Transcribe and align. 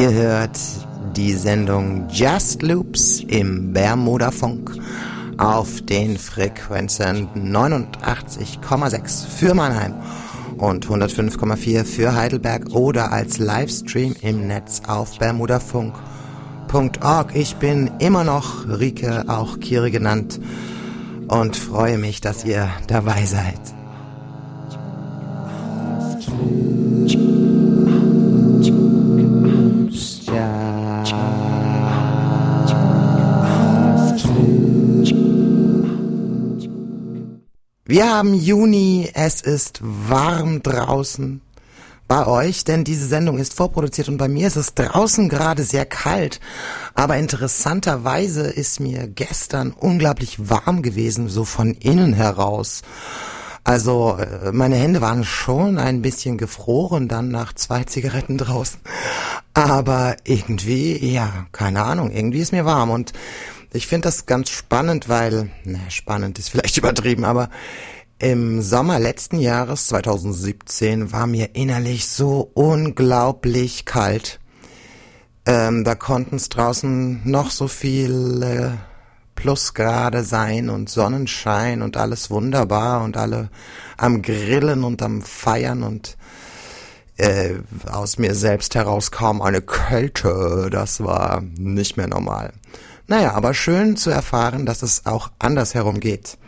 Ihr 0.00 0.12
hört 0.14 0.58
die 1.14 1.34
Sendung 1.34 2.08
Just 2.08 2.62
Loops 2.62 3.20
im 3.20 3.74
Bermuda-Funk 3.74 4.78
auf 5.36 5.82
den 5.82 6.16
Frequenzen 6.16 7.28
89,6 7.34 9.26
für 9.26 9.52
Mannheim 9.52 9.92
und 10.56 10.86
105,4 10.86 11.84
für 11.84 12.14
Heidelberg 12.14 12.70
oder 12.70 13.12
als 13.12 13.36
Livestream 13.36 14.16
im 14.22 14.46
Netz 14.46 14.80
auf 14.88 15.18
bermudafunk.org. 15.18 17.34
Ich 17.34 17.56
bin 17.56 17.90
immer 17.98 18.24
noch 18.24 18.66
Rike, 18.66 19.24
auch 19.28 19.60
Kiri 19.60 19.90
genannt 19.90 20.40
und 21.28 21.58
freue 21.58 21.98
mich, 21.98 22.22
dass 22.22 22.46
ihr 22.46 22.70
dabei 22.86 23.26
seid. 23.26 23.60
Wir 37.90 38.08
haben 38.08 38.34
Juni, 38.34 39.10
es 39.14 39.40
ist 39.40 39.80
warm 39.82 40.62
draußen 40.62 41.40
bei 42.06 42.24
euch, 42.24 42.62
denn 42.62 42.84
diese 42.84 43.04
Sendung 43.04 43.36
ist 43.36 43.52
vorproduziert 43.52 44.08
und 44.08 44.16
bei 44.16 44.28
mir 44.28 44.46
ist 44.46 44.54
es 44.54 44.74
draußen 44.74 45.28
gerade 45.28 45.64
sehr 45.64 45.86
kalt. 45.86 46.38
Aber 46.94 47.16
interessanterweise 47.16 48.42
ist 48.42 48.78
mir 48.78 49.08
gestern 49.08 49.72
unglaublich 49.72 50.48
warm 50.48 50.82
gewesen, 50.82 51.28
so 51.28 51.44
von 51.44 51.74
innen 51.74 52.12
heraus. 52.12 52.82
Also 53.64 54.18
äh, 54.18 54.52
meine 54.52 54.76
Hände 54.76 55.00
waren 55.00 55.24
schon 55.24 55.76
ein 55.76 56.00
bisschen 56.00 56.38
gefroren 56.38 57.08
dann 57.08 57.32
nach 57.32 57.54
zwei 57.54 57.82
Zigaretten 57.82 58.38
draußen. 58.38 58.78
Aber 59.52 60.14
irgendwie, 60.22 61.12
ja, 61.12 61.46
keine 61.50 61.82
Ahnung, 61.82 62.12
irgendwie 62.12 62.38
ist 62.38 62.52
mir 62.52 62.64
warm 62.64 62.90
und 62.90 63.12
ich 63.72 63.86
finde 63.86 64.08
das 64.08 64.26
ganz 64.26 64.50
spannend, 64.50 65.08
weil, 65.08 65.50
na, 65.64 65.78
spannend 65.88 66.38
ist 66.38 66.50
vielleicht 66.50 66.76
übertrieben, 66.78 67.24
aber 67.24 67.50
im 68.18 68.60
Sommer 68.60 68.98
letzten 68.98 69.38
Jahres 69.38 69.86
2017 69.86 71.10
war 71.12 71.26
mir 71.26 71.54
innerlich 71.54 72.06
so 72.08 72.50
unglaublich 72.52 73.86
kalt. 73.86 74.40
Ähm, 75.46 75.84
da 75.84 75.94
konnten 75.94 76.36
es 76.36 76.50
draußen 76.50 77.22
noch 77.24 77.50
so 77.50 77.66
viele 77.66 78.78
Plusgrade 79.36 80.22
sein 80.22 80.68
und 80.68 80.90
Sonnenschein 80.90 81.80
und 81.80 81.96
alles 81.96 82.30
wunderbar 82.30 83.02
und 83.02 83.16
alle 83.16 83.48
am 83.96 84.20
Grillen 84.20 84.84
und 84.84 85.00
am 85.00 85.22
Feiern 85.22 85.82
und 85.82 86.18
äh, 87.16 87.54
aus 87.90 88.18
mir 88.18 88.34
selbst 88.34 88.74
heraus 88.74 89.10
kam 89.10 89.40
eine 89.40 89.62
Kälte. 89.62 90.68
Das 90.70 91.02
war 91.02 91.40
nicht 91.40 91.96
mehr 91.96 92.08
normal. 92.08 92.52
Naja, 93.10 93.32
aber 93.34 93.54
schön 93.54 93.96
zu 93.96 94.10
erfahren, 94.10 94.66
dass 94.66 94.82
es 94.82 95.04
auch 95.04 95.32
andersherum 95.40 95.98
geht. 95.98 96.38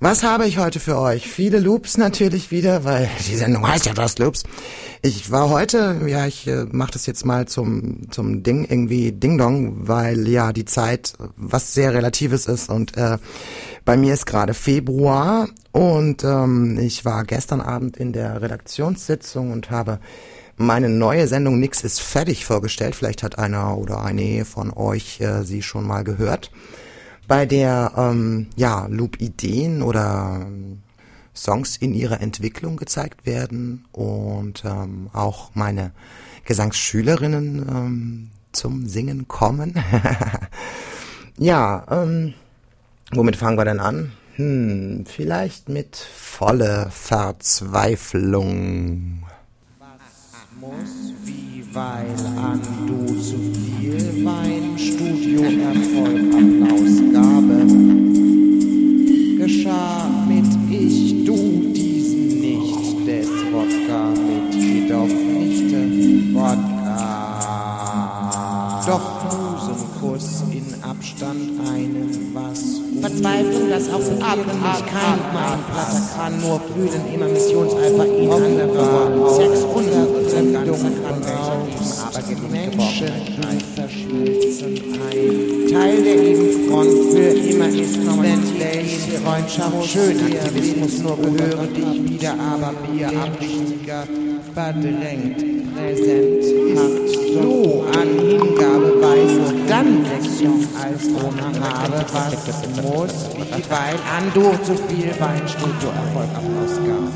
Was 0.00 0.22
habe 0.22 0.46
ich 0.46 0.56
heute 0.56 0.80
für 0.80 0.96
euch? 0.96 1.28
Viele 1.28 1.60
Loops 1.60 1.98
natürlich 1.98 2.50
wieder, 2.50 2.84
weil 2.84 3.10
die 3.28 3.36
Sendung 3.36 3.68
heißt 3.68 3.84
ja 3.84 3.92
das 3.92 4.16
Loops. 4.16 4.44
Ich 5.02 5.30
war 5.30 5.50
heute, 5.50 6.00
ja, 6.06 6.26
ich 6.26 6.46
äh, 6.46 6.64
mache 6.70 6.92
das 6.92 7.04
jetzt 7.04 7.26
mal 7.26 7.46
zum 7.46 8.10
zum 8.10 8.42
Ding 8.42 8.64
irgendwie 8.64 9.12
Ding 9.12 9.36
Dong, 9.36 9.86
weil 9.86 10.26
ja 10.26 10.54
die 10.54 10.64
Zeit 10.64 11.12
was 11.36 11.74
sehr 11.74 11.92
relatives 11.92 12.46
ist 12.46 12.70
und 12.70 12.96
äh, 12.96 13.18
bei 13.84 13.98
mir 13.98 14.14
ist 14.14 14.24
gerade 14.24 14.54
Februar 14.54 15.46
und 15.72 16.24
ähm, 16.24 16.78
ich 16.78 17.04
war 17.04 17.24
gestern 17.24 17.60
Abend 17.60 17.98
in 17.98 18.14
der 18.14 18.40
Redaktionssitzung 18.40 19.52
und 19.52 19.70
habe 19.70 20.00
meine 20.56 20.88
neue 20.88 21.28
Sendung 21.28 21.60
Nix 21.60 21.82
ist 21.82 22.00
fertig 22.00 22.46
vorgestellt. 22.46 22.94
Vielleicht 22.94 23.22
hat 23.22 23.38
einer 23.38 23.76
oder 23.76 24.02
eine 24.02 24.44
von 24.44 24.72
euch 24.72 25.20
äh, 25.20 25.44
sie 25.44 25.62
schon 25.62 25.86
mal 25.86 26.04
gehört. 26.04 26.50
Bei 27.28 27.44
der 27.44 27.92
ähm, 27.96 28.46
ja, 28.56 28.86
Loop-Ideen 28.86 29.82
oder 29.82 30.46
ähm, 30.46 30.82
Songs 31.34 31.76
in 31.76 31.92
ihrer 31.92 32.20
Entwicklung 32.20 32.76
gezeigt 32.76 33.26
werden 33.26 33.84
und 33.92 34.64
ähm, 34.64 35.10
auch 35.12 35.50
meine 35.54 35.92
Gesangsschülerinnen 36.44 37.66
ähm, 37.68 38.30
zum 38.52 38.88
Singen 38.88 39.28
kommen. 39.28 39.74
ja, 41.38 41.84
ähm, 41.90 42.32
womit 43.12 43.36
fangen 43.36 43.58
wir 43.58 43.66
denn 43.66 43.80
an? 43.80 44.12
Hm, 44.36 45.04
vielleicht 45.06 45.68
mit 45.68 45.96
volle 45.96 46.88
Verzweiflung 46.90 49.25
muss, 50.66 51.14
wie 51.24 51.64
weil 51.72 52.16
an 52.36 52.60
du 52.86 53.06
zu 53.20 53.36
viel 53.36 54.24
Wein, 54.24 54.76
Studio 54.76 55.42
Erfolg, 55.42 56.34
Applausgabe. 56.34 57.58
Geschah 59.38 60.08
mit 60.26 60.50
ich, 60.70 61.24
du 61.24 61.36
diesen 61.72 62.40
nicht, 62.40 63.06
des 63.06 63.28
Wodka 63.52 64.10
mit 64.10 64.54
jedoch 64.54 65.06
nicht 65.06 66.34
Wodka. 66.34 66.76
Doch 68.86 69.06
Musenkuss 69.24 70.42
in 70.50 70.82
Abstand 70.82 71.60
einen 71.68 72.34
was 72.34 72.80
Verzweiflung, 73.00 73.68
dass 73.68 73.88
auch 73.90 74.00
abendlich 74.24 74.86
kein 74.86 75.20
mein 75.32 75.60
Platter 75.70 76.02
kann, 76.16 76.40
nur 76.40 76.60
fühlen, 76.60 77.14
immer 77.14 77.28
Missionseifer 77.28 78.06
ihn 78.06 78.30
anderer, 78.30 79.34
Sex 79.34 79.62
und 79.62 79.86
Sendung 80.66 81.02
kann 81.02 81.22
aber 81.22 82.48
Menschen 82.50 83.75
verschmilzen 83.86 84.74
ein. 85.10 85.72
Teil 85.72 86.02
der 86.02 86.16
lieben 86.16 86.68
Front 86.68 86.90
für 87.12 87.30
immer 87.50 87.68
ist 87.68 87.96
Freundschaft, 89.24 89.90
schön 89.90 90.16
Aktivismus, 90.20 91.02
nur 91.02 91.16
gehöre 91.16 91.66
dich 91.66 92.10
wieder, 92.10 92.34
aber 92.34 92.72
Bier 92.86 93.08
abwichtiger, 93.08 94.04
verdrängt, 94.54 95.38
präsent 95.74 96.44
ist 96.44 97.34
so 97.34 97.84
an 97.92 98.08
Hingabe 98.18 99.02
weiß, 99.02 99.68
dann 99.68 100.04
Lektion 100.04 100.66
als 100.80 101.06
ohne 101.08 101.42
habe, 101.60 102.06
was 102.14 102.82
muss, 102.82 103.26
wie 103.34 103.70
weit? 103.70 104.00
An 104.16 104.30
durch 104.34 104.62
zu 104.62 104.74
viel 104.88 105.10
Wein, 105.18 105.42
Studio, 105.48 105.90
Erfolg, 105.90 106.30
Ausgabe. 106.62 107.06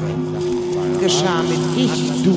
Geschah 1.00 1.42
mit 1.42 1.58
ich, 1.76 2.22
du, 2.24 2.32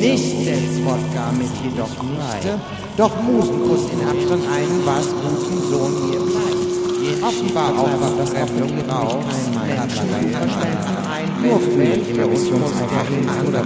nicht, 0.00 0.46
des 0.46 0.84
Wodka 0.84 1.32
mit 1.32 1.48
jedoch 1.64 2.02
nicht, 2.02 2.48
doch 2.96 3.22
Musenkuss 3.40 3.90
in 3.90 4.06
Abstand 4.06 4.44
ein, 4.52 4.68
was 4.84 5.06
guten 5.08 5.62
Sohn 5.70 5.92
hier 6.10 6.20
bleibt. 6.20 7.24
Offenbar 7.24 7.72
auch 7.78 7.88
das 8.18 8.32
Erfüllung 8.34 8.78
Rauch, 8.88 9.24
Menschen 10.10 10.76
nur 11.42 11.58
für 11.60 11.70
die 11.70 12.12
Mission 12.12 12.62
einfach 12.62 13.08
hin 13.08 13.26
oder 13.48 13.64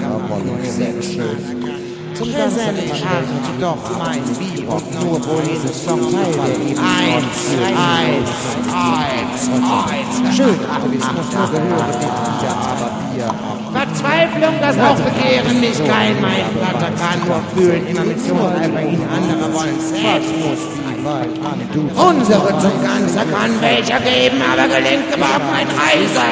sehr 0.71 1.03
schön. 1.03 1.85
zum 2.15 2.33
Präsent 2.33 2.79
hat 3.05 3.25
doch 3.61 3.99
mein 3.99 4.23
Wie 4.39 4.63
und 4.63 5.05
nur 5.05 5.19
wohin 5.27 5.69
Song 5.75 6.01
Teil 6.13 6.33
der 6.37 6.79
eins, 6.79 7.35
eins, 7.67 8.31
eins, 8.73 9.43
eins. 9.91 10.37
Schön, 10.37 10.59
Aktivismus 10.71 11.29
nur 11.35 11.51
gehöre 11.51 11.87
nicht 11.87 12.09
aber 12.71 12.91
wir. 13.13 13.84
Verzweiflung, 14.05 14.55
das 14.61 14.79
auch 14.79 14.97
Begehren 14.97 15.61
nicht 15.61 15.79
kein 15.87 16.21
mein 16.21 16.45
Platter 16.59 16.93
kann 16.93 17.27
nur 17.27 17.41
fühlen, 17.55 17.87
immer 17.87 18.05
mit 18.05 18.21
so 18.21 18.35
ihn 18.35 19.03
andere 19.09 19.53
wollen 19.55 19.81
selbst 19.81 20.35
Unsere 21.97 22.59
zum 22.59 22.83
Ganzer 22.83 23.25
kann 23.25 23.61
welcher 23.61 24.01
geben, 24.01 24.41
aber 24.43 24.69
gelingt 24.69 25.11
geborgen 25.11 25.49
ein 25.53 25.69
Reise. 25.69 26.25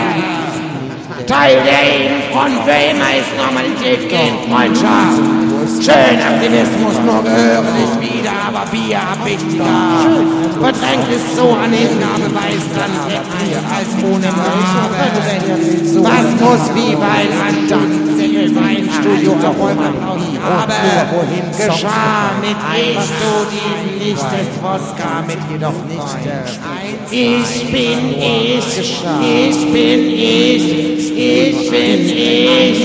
Teil 1.26 1.58
der 1.64 1.82
Ebenfront 2.04 2.62
für 2.64 2.78
immer 2.90 3.10
ist 3.16 3.32
Normalität 3.36 4.08
gegen 4.08 4.38
Freundschaft. 4.50 5.22
Schön 5.80 6.18
Aktivismus, 6.20 6.96
nur 7.04 7.22
gehöre 7.22 7.62
nicht 7.62 8.00
wieder, 8.00 8.21
aber 8.54 8.66
Bier 8.70 9.00
wichtiger. 9.24 9.64
Verdrängt 10.60 11.08
ist 11.10 11.36
so 11.36 11.50
an 11.50 11.72
Hingabe, 11.72 12.34
weiß 12.34 12.64
dann 12.76 12.92
als 13.76 13.90
ohne 14.04 14.28
Was 16.02 16.26
muss 16.40 16.74
wie 16.74 16.94
weil 16.96 17.28
an 17.46 17.68
dann 17.68 18.02
Wein 18.54 18.88
Studio 19.00 19.32
erräumen 19.42 19.94
habe 20.42 20.72
geschah 21.56 22.32
mit 22.40 22.56
ich 22.76 22.98
so 22.98 23.46
die 23.50 24.04
nicht 24.04 24.22
des 24.22 24.62
Wodka 24.62 25.22
mit 25.26 25.38
jedoch 25.50 25.84
nicht 25.88 26.18
ich 27.10 27.70
bin 27.70 28.14
ich 28.18 28.78
ich 28.78 29.72
bin 29.72 30.10
ich 30.10 31.12
ich 31.16 31.70
bin 31.70 32.08
ich. 32.08 32.82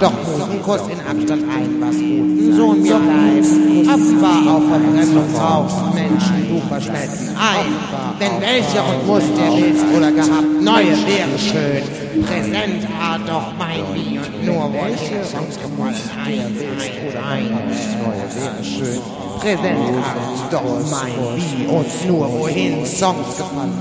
Doch 0.00 0.12
Musenkurs 0.12 0.82
in 0.88 1.00
Abstand 1.00 1.42
ein, 1.50 1.80
was 1.80 1.96
guten 1.96 2.56
Sohn 2.56 2.82
mir 2.82 2.94
bleibt. 2.94 4.22
War 4.22 4.54
auf 4.54 4.62
Verbrennung 4.68 5.34
raus, 5.36 5.72
Menschen, 5.92 6.48
du 6.48 6.60
verschmelzen 6.68 7.30
ein. 7.36 7.74
Wenn 8.18 8.40
welcher 8.40 8.84
und 8.86 9.06
muss 9.06 9.24
der 9.36 9.52
willst 9.56 9.84
oder 9.96 10.12
gehabt, 10.12 10.62
neue 10.62 10.94
wäre 11.06 11.38
schön. 11.38 11.82
Präsent 12.24 12.82
war 12.98 13.18
doch 13.18 13.52
mein 13.58 13.82
Wie 13.94 14.18
und 14.18 14.44
nur 14.44 14.72
welche 14.72 15.24
Songs 15.24 15.56
gefallen. 15.56 15.96
Eins, 16.24 16.60
eins, 16.60 17.16
eins, 17.16 17.80
neue 18.02 18.26
wäre 18.38 18.64
schön. 18.64 19.00
Präsent 19.40 19.78
hat 20.04 20.52
doch 20.52 20.90
mein 20.90 21.12
Wie 21.36 21.66
und 21.66 22.08
nur 22.08 22.32
wohin 22.40 22.86
Songs 22.86 23.36
gefallen. 23.36 23.72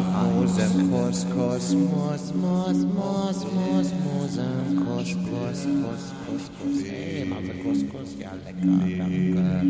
Kos, 0.48 1.26
Kos, 1.26 1.74
Mos, 1.74 2.32
Mos, 2.32 2.78
Mos, 2.86 3.44
Mos, 3.44 3.92
Mose, 4.06 4.48
Kos, 4.86 5.14
Kos, 5.14 5.60
Kos, 5.66 6.04
Kos, 6.26 6.46
Kos. 6.58 6.78
Hey, 6.88 7.26
Mose, 7.26 7.54
Kos, 7.64 7.84
Kos, 7.92 8.16
ja 8.18 8.32
lecker, 8.46 8.66
danke. 8.98 9.62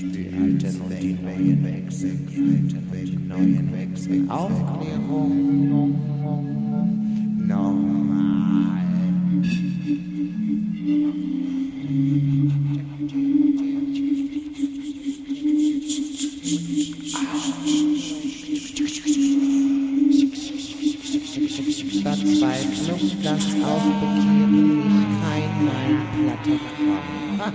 Die 0.00 0.28
alten 0.32 0.80
und 0.80 1.02
die 1.02 1.14
neuen 1.22 1.60
wechseln, 1.64 2.26
die 2.26 2.36
alten 2.40 2.76
und 2.90 3.04
die 3.06 3.16
neuen 3.16 3.66
wechseln. 3.72 4.30
Aufklärung, 4.30 5.30
normal. 7.46 8.83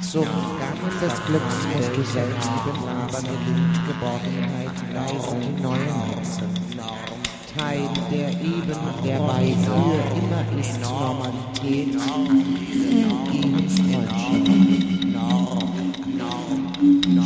Zum 0.00 0.24
Gang 0.24 1.00
des 1.00 1.24
Glücks 1.26 1.66
musst 1.74 1.94
du 1.94 2.02
selbst 2.02 2.48
aber 2.48 3.20
gelingt 3.20 3.86
Geborgenheit 3.86 4.76
leise 4.94 5.36
die 5.38 5.60
neuen 5.62 5.94
Herzen. 6.06 6.48
Teil 7.54 7.86
der 8.10 8.30
eben 8.30 8.78
der 9.04 9.18
bei 9.18 9.54
für 9.62 10.00
immer 10.16 10.42
ist 10.58 10.80
Normalität. 10.80 11.94
Ihm 13.32 13.68
Freundschaft. 13.68 14.89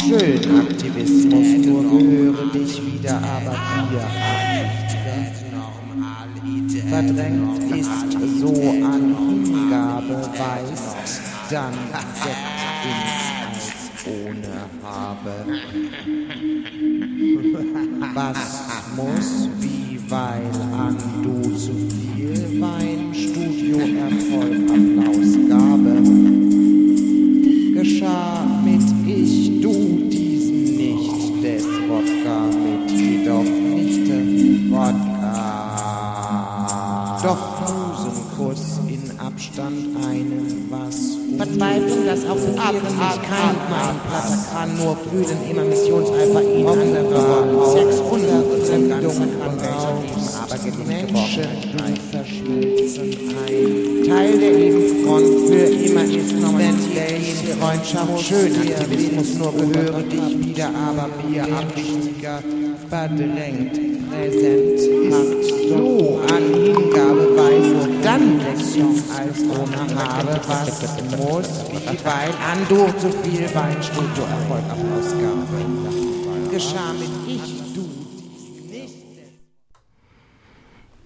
Schön 0.06 0.61
Aktivismus, 0.61 1.67
nur 1.67 1.83
gehöre 1.83 2.47
dich 2.53 2.81
wieder, 2.85 3.17
aber 3.17 3.56
wir 3.91 4.35
Verdrängt 6.89 7.59
ist 7.77 8.12
so 8.39 8.53
an 8.85 9.17
Hingabe 9.45 10.17
weist, 10.39 11.21
dann 11.51 11.73
Sekt 12.23 12.55
ins 12.85 13.25
als 13.43 13.65
ohne 14.06 14.56
Habe. 14.83 15.35
Was 18.15 18.39
muss, 18.95 19.49
wie, 19.61 19.99
weil 20.09 20.50
an 20.79 20.97
du 21.23 21.43
zu 21.57 21.73
viel 21.73 22.61
Wein, 22.61 23.12
Studio, 23.12 23.79
Erfolg, 23.79 24.71
Applausgabe. 24.71 25.95
Geschah 26.03 26.34
dann 39.56 39.97
eine 39.97 40.43
was 40.69 41.15
Verzweiflung, 41.37 42.06
dass 42.06 42.25
auch 42.27 42.37
für 42.37 42.61
Abendmaß 42.61 43.19
kein 43.23 43.56
Marktplatz 43.71 44.51
kann, 44.53 44.77
nur 44.79 44.97
fühlen 44.97 45.51
immer 45.51 45.65
Missionsalpha 45.65 46.41
ihn 46.41 46.67
an 46.67 46.93
der 46.93 47.03
Bar. 47.03 47.73
Sex, 47.73 48.01
Hundert, 48.11 48.67
Sendung, 48.67 49.17
an 49.17 49.61
welcher 49.61 49.95
Menschen 50.62 51.49
verschmelzen 52.12 53.17
ein. 53.45 54.09
Teil 54.09 54.39
der 54.39 54.53
Lebensfront 54.53 55.49
für 55.49 55.67
immer 55.67 56.05
ist 56.05 56.41
welche 56.95 57.56
Freundschaft 57.59 58.21
schön 58.21 58.53
Aktivismus 58.79 59.35
nur 59.35 59.53
gehöre 59.53 60.03
dich 60.03 60.47
wieder, 60.47 60.69
aber 60.69 61.09
mir 61.29 61.43
abwichtiger 61.45 62.41
verdrängt. 62.89 63.81
Präsent 64.11 64.81
hat 65.12 65.45
so 65.69 66.21
an 66.33 66.45
Hingabe 66.55 67.37
weiß 67.37 67.89
dann 68.05 68.39
Lektion 68.39 69.03
als 69.17 69.41
ohne 69.43 69.95
habe 69.97 70.41
was 70.47 70.69
muss 71.19 71.50
wie 71.71 71.99
weil 72.05 72.31
an 72.50 72.61
du 72.69 72.87
zu 73.00 73.11
viel 73.23 73.45
Wein 73.55 73.83
Studio 73.83 74.25
Erfolg 74.31 74.65
auf 74.71 74.79
Ausgabe 74.99 75.59
geschah 76.50 76.93
mit 76.93 77.11
ich 77.27 77.34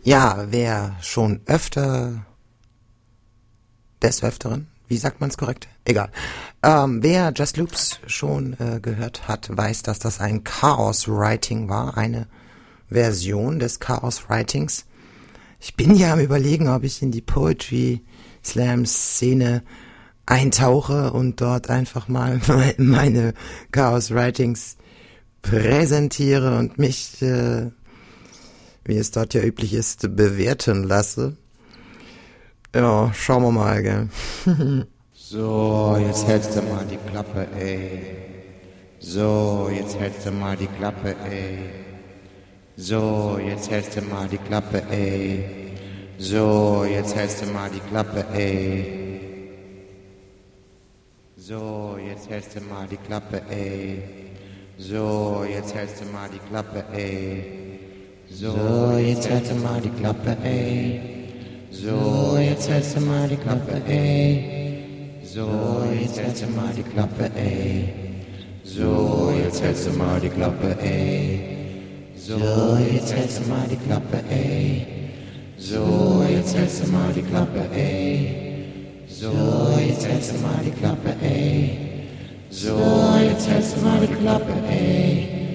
Ja, 0.02 0.46
wer 0.50 0.96
schon 1.00 1.40
öfter 1.46 2.24
des 4.00 4.22
Öfteren, 4.22 4.68
wie 4.86 4.96
sagt 4.96 5.20
man 5.20 5.30
es 5.30 5.36
korrekt? 5.36 5.68
Egal. 5.84 6.10
Ähm, 6.62 7.02
wer 7.02 7.32
Just 7.34 7.56
Loops 7.56 8.00
schon 8.06 8.54
äh, 8.58 8.80
gehört 8.80 9.28
hat, 9.28 9.48
weiß, 9.54 9.82
dass 9.82 9.98
das 9.98 10.20
ein 10.20 10.44
Chaos 10.44 11.08
Writing 11.08 11.68
war, 11.68 11.96
eine 11.96 12.26
Version 12.88 13.58
des 13.58 13.80
Chaos 13.80 14.28
Writings. 14.28 14.86
Ich 15.60 15.74
bin 15.74 15.94
ja 15.94 16.12
am 16.12 16.20
überlegen, 16.20 16.68
ob 16.68 16.84
ich 16.84 17.02
in 17.02 17.10
die 17.10 17.20
Poetry 17.20 18.04
Slam 18.44 18.86
Szene 18.86 19.62
eintauche 20.24 21.12
und 21.12 21.40
dort 21.40 21.70
einfach 21.70 22.08
mal 22.08 22.40
meine 22.78 23.34
Chaos 23.72 24.10
Writings 24.10 24.76
präsentiere 25.42 26.58
und 26.58 26.78
mich, 26.78 27.20
äh, 27.22 27.70
wie 28.88 28.96
es 28.96 29.10
dort 29.10 29.34
ja 29.34 29.42
üblich 29.42 29.74
ist, 29.74 30.16
bewerten 30.16 30.82
lasse. 30.82 31.36
Ja, 32.74 33.12
schauen 33.14 33.42
wir 33.44 33.52
mal, 33.52 33.82
gell. 33.82 34.08
So, 35.30 35.98
jetzt 36.00 36.26
hältst 36.26 36.56
du 36.56 36.62
mal 36.62 36.86
die 36.90 36.96
Klappe, 37.10 37.46
ey. 37.60 38.16
So, 38.98 39.68
jetzt 39.70 40.00
hältst 40.00 40.24
du 40.24 40.30
mal 40.30 40.56
die 40.56 40.68
Klappe, 40.68 41.14
ey. 41.30 41.58
So, 42.76 43.38
jetzt 43.38 43.70
hältst 43.70 43.94
du 43.94 44.00
mal 44.00 44.26
die 44.26 44.38
Klappe, 44.38 44.82
ey. 44.90 45.44
So, 46.16 46.86
jetzt 46.90 47.14
hältst 47.14 47.42
du 47.42 47.46
mal 47.46 47.68
die 47.68 47.80
Klappe, 47.90 48.24
ey. 48.32 49.52
So, 51.36 51.98
jetzt 52.02 52.30
hältst 52.30 52.56
du 52.56 52.60
mal 52.62 52.86
die 52.88 52.96
Klappe, 52.96 53.42
ey. 53.50 54.02
So, 54.78 55.44
jetzt 55.46 55.74
hältst 55.74 56.00
du 56.00 56.06
mal 56.06 56.30
die 56.30 56.38
Klappe, 56.48 56.84
ey. 56.94 57.67
So, 58.40 58.96
jetzt 58.96 59.28
hörst 59.28 59.50
du 59.50 59.56
mal 59.56 59.80
die 59.80 59.88
Klappe, 59.88 60.36
ey. 60.44 61.00
So, 61.72 62.38
jetzt 62.38 62.70
hörst 62.70 62.96
du 62.96 63.00
mal 63.00 63.26
die 63.26 63.36
Klappe, 63.36 63.82
ey. 63.88 65.24
So, 65.24 65.82
jetzt 66.00 66.22
hörst 66.22 66.44
du 66.44 66.46
mal 66.50 66.72
die 66.76 66.84
Klappe, 66.84 67.30
ey. 67.34 67.88
So, 68.62 69.32
jetzt 69.42 69.60
hältst 69.60 69.88
du 69.88 69.98
mal 69.98 70.20
die 70.20 70.28
Klappe, 70.28 70.76
ey. 70.80 71.40
So, 72.14 72.78
jetzt 72.92 73.12
hältst 73.12 73.40
du 73.40 73.48
mal 73.48 73.66
die 73.68 73.76
Klappe, 73.76 74.22
ey. 74.30 74.86
So, 75.56 76.24
jetzt 76.30 76.56
hältst 76.56 76.86
du 76.86 76.92
mal 76.92 77.12
die 77.12 77.22
Klappe, 77.22 77.66
ey. 77.74 78.36
So, 79.08 79.32
jetzt 79.84 80.06
hältst 80.06 80.32
du 80.32 80.38
mal 80.38 80.62
die 80.64 80.70
Klappe, 80.70 81.16
ey. 81.22 81.78
So, 82.50 82.78
jetzt 83.20 83.48
hältst 83.48 83.76
du 83.76 83.80
mal 83.80 84.00
die 84.00 84.14
Klappe, 84.14 84.52
ey. 84.70 85.47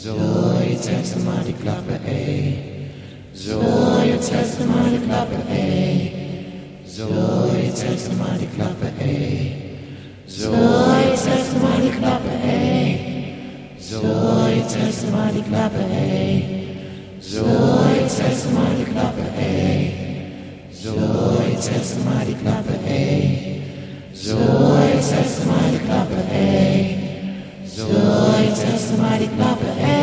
So, 0.00 0.14
jetzt 0.70 0.88
hältst 0.88 1.16
du 1.16 1.20
mal 1.24 1.42
die 1.44 1.52
Klappe, 1.54 1.98
ey. 2.06 2.56
Ey. 5.50 6.14
So, 6.86 7.50
jetzt 7.60 7.82
hältst 7.82 8.08
du 8.08 8.12
mal 8.14 8.38
die 8.38 8.46
Klappe, 8.46 8.86
ey. 9.00 10.12
So, 10.28 10.52
jetzt 11.02 11.26
hältst 11.26 11.52
du 11.52 11.58
mal 11.58 11.80
die 11.82 11.90
Klappe, 11.90 12.30
ey. 12.44 12.94
So, 13.88 14.00
jetzt 14.54 14.76
hältst 14.78 15.02
du 15.02 15.10
mal 15.10 15.32
die 15.32 15.42
Klappe, 15.42 15.80
ey. 15.90 16.44
So, 17.20 17.42
jetzt 17.98 18.20
hältst 18.22 18.46
du 18.46 18.50
mal 18.54 18.74
die 18.78 18.84
Klappe, 18.84 19.24
ey. 19.36 20.04
So, 20.70 20.94
jetzt 21.50 21.72
hältst 21.72 21.96
du 21.96 22.04
mal 22.04 22.24
die 22.24 22.34
Klappe, 22.34 22.74
ey. 22.86 23.62
So, 24.14 24.36
jetzt 24.94 25.12
hältst 25.12 25.42
du 25.42 25.48
mal 25.48 25.70
die 25.72 25.84
Klappe, 25.84 26.22
ey. 26.32 26.77
Zoals 27.78 28.38
ik 28.38 28.54
zes 28.54 28.96
maal 28.98 29.97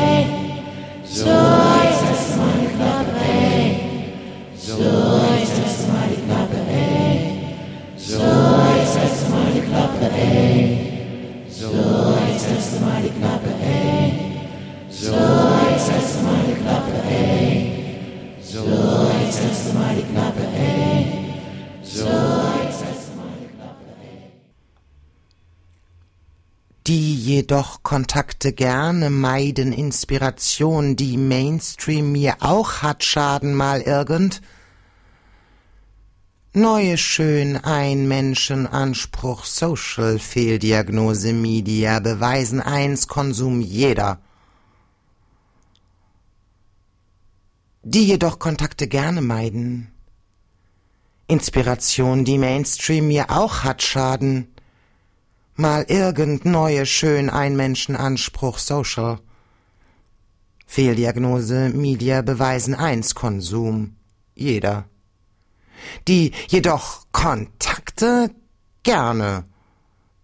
jedoch 27.46 27.84
Kontakte 27.84 28.54
gerne 28.54 29.12
meiden, 29.12 29.72
Inspiration, 29.72 30.96
die 30.96 31.16
Mainstream 31.16 32.12
mir 32.12 32.38
auch 32.40 32.82
hat, 32.82 33.04
schaden 33.04 33.54
mal 33.54 33.82
irgend. 33.82 34.42
Neue 36.54 36.98
schön 36.98 37.58
ein 37.58 38.08
Menschenanspruch, 38.08 39.46
Social 39.46 40.18
Fehldiagnose, 40.18 41.34
Media 41.34 42.00
beweisen 42.00 42.62
eins, 42.62 43.08
Konsum 43.08 43.62
jeder. 43.62 44.20
Die 47.84 48.06
jedoch 48.06 48.40
Kontakte 48.40 48.88
gerne 48.88 49.22
meiden. 49.22 49.92
Inspiration, 51.28 52.26
die 52.26 52.40
Mainstream 52.40 53.08
mir 53.08 53.30
auch 53.30 53.64
hat, 53.64 53.84
schaden. 53.84 54.55
Mal 55.56 55.86
irgend 55.88 56.46
neue 56.46 56.86
schön 56.86 57.30
ein 57.30 57.56
Menschenanspruch, 57.56 58.58
Social. 58.58 59.20
Fehldiagnose, 60.68 61.70
Media 61.70 62.22
beweisen 62.22 62.76
eins, 62.76 63.16
Konsum 63.16 63.96
jeder 64.34 64.86
die 66.08 66.32
jedoch 66.48 67.06
Kontakte 67.12 68.32
gerne 68.84 69.46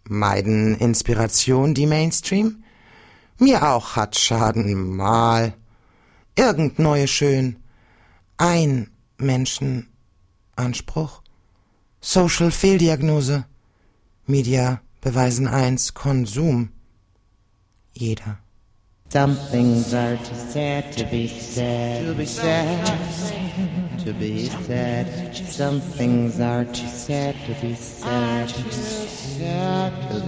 meiden 0.03 0.77
Inspiration 0.77 1.73
die 1.73 1.88
Mainstream? 1.88 2.63
Mir 3.38 3.69
auch 3.69 3.95
hat 3.95 4.17
Schaden 4.17 4.95
mal. 4.95 5.53
Irgend 6.35 6.79
neue 6.79 7.07
schön. 7.07 7.57
Ein 8.38 8.91
Menschenanspruch. 9.17 11.21
Social 12.00 12.51
Fehldiagnose. 12.51 13.45
Media 14.25 14.81
beweisen 15.01 15.48
eins 15.48 15.93
Konsum. 15.93 16.70
Jeder. 17.98 18.38
Some 19.10 19.36
things 19.36 19.93
are 19.93 20.15
too 20.15 20.36
sad 20.36 20.93
to 20.93 21.03
be 21.05 21.27
sad. 21.27 22.05
To 22.05 22.13
be 22.13 22.25
sad. 22.25 23.00
To 24.05 24.13
be 24.13 24.48
sad. 24.48 25.36
Some 25.36 25.81
things 25.81 26.39
are 26.39 26.63
too 26.63 26.88
sad 26.88 27.36
to 27.46 27.53
be 27.55 27.75
sad. 27.75 28.48
To 28.48 28.63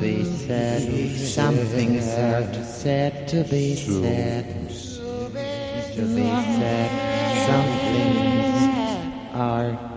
be 0.01 0.25
sad. 0.25 0.81
Some 1.17 1.55
things 1.55 2.07
are 2.17 2.43
too 2.51 2.63
sad 2.65 3.27
to 3.29 3.43
be 3.45 3.75
sad. 3.75 4.45
To 5.95 6.01
be 6.01 6.27
sad. 6.57 6.89
Some 7.47 7.67
things 7.93 9.33
are. 9.33 9.92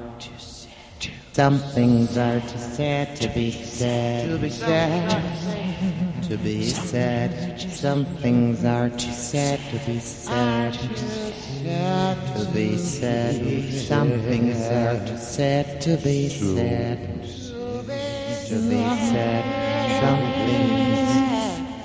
Some 1.36 1.58
things 1.58 2.16
are 2.16 2.40
too 2.40 2.56
sad 2.56 3.14
to 3.16 3.28
be 3.28 3.50
sad. 3.50 4.30
To 4.30 4.38
be 4.38 4.48
sad 4.48 6.22
to 6.22 6.38
be 6.38 6.64
sad. 6.64 7.60
Some 7.60 8.06
things 8.06 8.64
are 8.64 8.88
too 8.88 9.12
sad 9.12 9.60
to 9.70 9.78
be 9.84 10.00
sad. 10.00 10.72
To 10.72 12.50
be 12.54 12.78
sad. 12.78 13.34
Some 13.70 14.08
things 14.22 14.56
are 14.66 15.06
too 15.06 15.18
sad 15.18 15.82
to 15.82 15.98
be 15.98 16.30
sad. 16.30 16.98
To 18.48 18.56
be 18.70 18.82
sad. 19.10 19.44
Some 20.00 20.22
things 20.48 21.10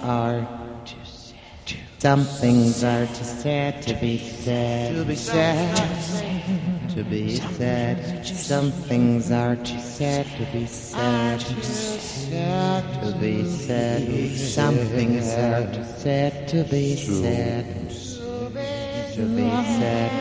are 0.02 0.48
too 0.86 1.04
sad. 1.04 1.78
Some 2.00 2.24
things 2.24 2.84
are 2.86 3.06
too 3.06 3.26
sad 3.26 3.82
to 3.82 3.94
be 3.96 4.18
sad. 4.18 4.96
To 4.96 5.04
be 5.04 5.16
sad 5.18 6.81
to 6.96 7.04
be 7.04 7.38
sad. 7.38 8.26
Some 8.26 8.72
things 8.72 9.32
are 9.32 9.56
too 9.56 9.80
sad 9.80 10.26
to 10.38 10.46
be 10.52 10.66
sad. 10.68 11.40
To 11.40 11.56
be 13.20 13.46
sad. 13.46 14.38
Some 14.38 14.76
things 14.76 15.34
are 15.34 15.66
too 15.74 15.84
sad 15.84 16.48
to 16.50 16.64
be 16.66 16.96
sad. 16.96 17.66
To 19.16 19.22
be 19.38 19.50
sad. 19.80 20.12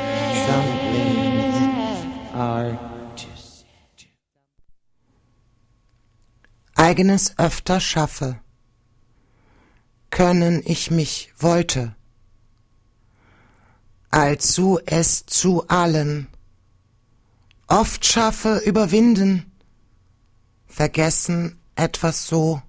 Some 0.47 0.71
things 0.93 2.35
are 2.35 2.79
too 3.17 3.37
sad. 3.37 3.67
Eigenes 6.77 7.35
öfter 7.37 7.81
schaffe. 7.81 8.41
Können 10.11 10.63
ich 10.65 10.91
mich 10.91 11.33
wollte. 11.39 11.95
Allzu 14.11 14.79
es 14.87 15.25
zu 15.27 15.69
allen 15.69 16.29
oft 17.71 18.05
schaffe, 18.05 18.61
überwinden, 18.67 19.51
vergessen 20.67 21.59
etwas 21.77 22.27
so, 22.27 22.61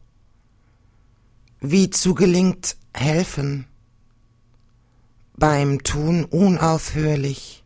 wie 1.60 1.90
zu 1.90 2.14
gelingt 2.14 2.78
helfen, 2.94 3.66
beim 5.36 5.84
Tun 5.84 6.24
unaufhörlich, 6.26 7.64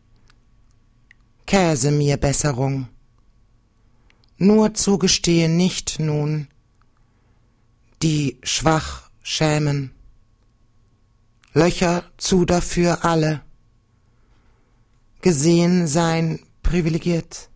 Käse 1.46 1.90
mir 1.90 2.16
Besserung, 2.16 2.88
nur 4.38 4.72
zugestehen 4.72 5.58
nicht 5.58 6.00
nun, 6.00 6.48
die 8.02 8.38
schwach 8.42 9.10
schämen, 9.22 9.92
Löcher 11.52 12.04
zu 12.16 12.46
dafür 12.46 13.04
alle, 13.04 13.42
gesehen 15.20 15.86
sein 15.86 16.45
privilegiert. 16.66 17.48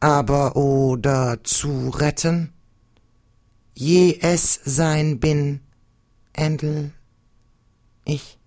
Aber 0.00 0.56
oder 0.56 1.44
zu 1.44 1.90
retten, 1.90 2.52
je 3.74 4.18
es 4.20 4.60
sein 4.64 5.20
bin, 5.20 5.60
Endel, 6.32 6.92
ich. 8.04 8.38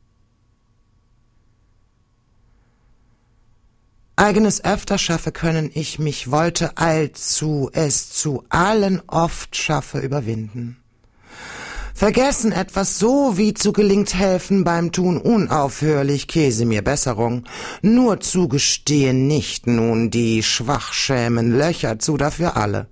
Eigenes 4.15 4.63
öfter 4.63 4.97
schaffe 4.97 5.31
können 5.31 5.69
ich 5.73 5.99
mich 5.99 6.31
wollte 6.31 6.77
allzu 6.77 7.69
es 7.71 8.09
zu 8.09 8.43
allen 8.49 9.01
oft 9.07 9.55
schaffe 9.55 9.99
überwinden. 9.99 10.77
Vergessen 11.97 12.51
etwas 12.51 12.99
so 12.99 13.39
wie 13.39 13.55
zu 13.55 13.73
gelingt 13.73 14.13
helfen 14.13 14.63
beim 14.63 14.91
Tun 14.91 15.17
unaufhörlich 15.17 16.27
Käse 16.27 16.67
mir 16.67 16.83
Besserung. 16.83 17.45
Nur 17.81 18.19
zugestehen 18.19 19.25
nicht 19.25 19.65
nun 19.65 20.11
die 20.11 20.43
Schwachschämen 20.43 21.57
Löcher 21.57 21.97
zu 21.97 22.15
dafür 22.17 22.55
alle. 22.55 22.85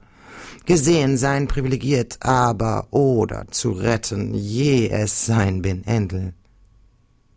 Gesehen 0.65 1.17
sein 1.17 1.47
privilegiert, 1.47 2.17
aber 2.21 2.88
oder 2.89 3.45
zu 3.51 3.74
retten, 3.74 4.33
je 4.33 4.89
es 4.89 5.27
sein 5.27 5.62
bin, 5.62 5.85
Endel. 5.85 6.33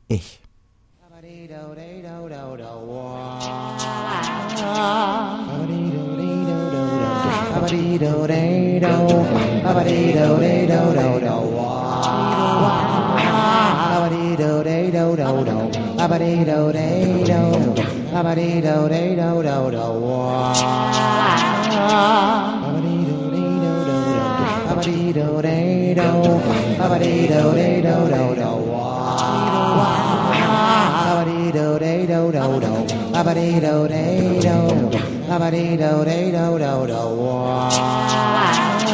Ich. 0.08 0.40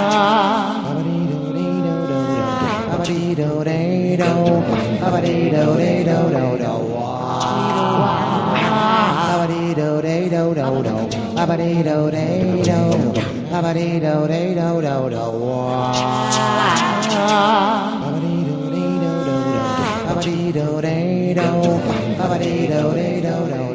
Ah 0.06 0.83
dee 3.04 3.34
do 3.34 3.62
dee 3.64 4.16
do, 4.16 4.32
ba 5.00 5.20
dee 5.20 5.50
do 5.50 5.76
dee 5.80 6.04
do 6.08 6.18
do 6.34 6.44
do, 6.62 6.74
ba 9.28 9.46
dee 9.50 9.74
do 9.78 9.88
dee 10.04 10.28
do 10.34 10.42
do 10.54 10.68
do, 10.86 10.96
ba 11.36 11.54
dee 11.60 11.82
do 11.88 11.98
dee 12.14 12.62
do, 12.68 12.80
ba 13.52 13.72
dee 13.76 14.00
do 14.04 14.14
dee 14.32 14.54
do 14.58 14.68
do 14.86 14.96
do, 15.14 15.24
ba 18.00 18.08
dee 18.22 18.40
do 18.48 18.56
dee 18.72 18.94
do 19.02 19.12
do 19.26 19.36
do, 19.46 19.66
ba 20.06 20.14
dee 20.24 20.52
do 20.56 20.66
dee 20.80 21.34
do, 21.34 21.48
ba 22.18 22.36
dee 22.38 22.66
do 22.72 22.82
dee 22.94 23.20
do 23.20 23.36
do. 23.52 23.73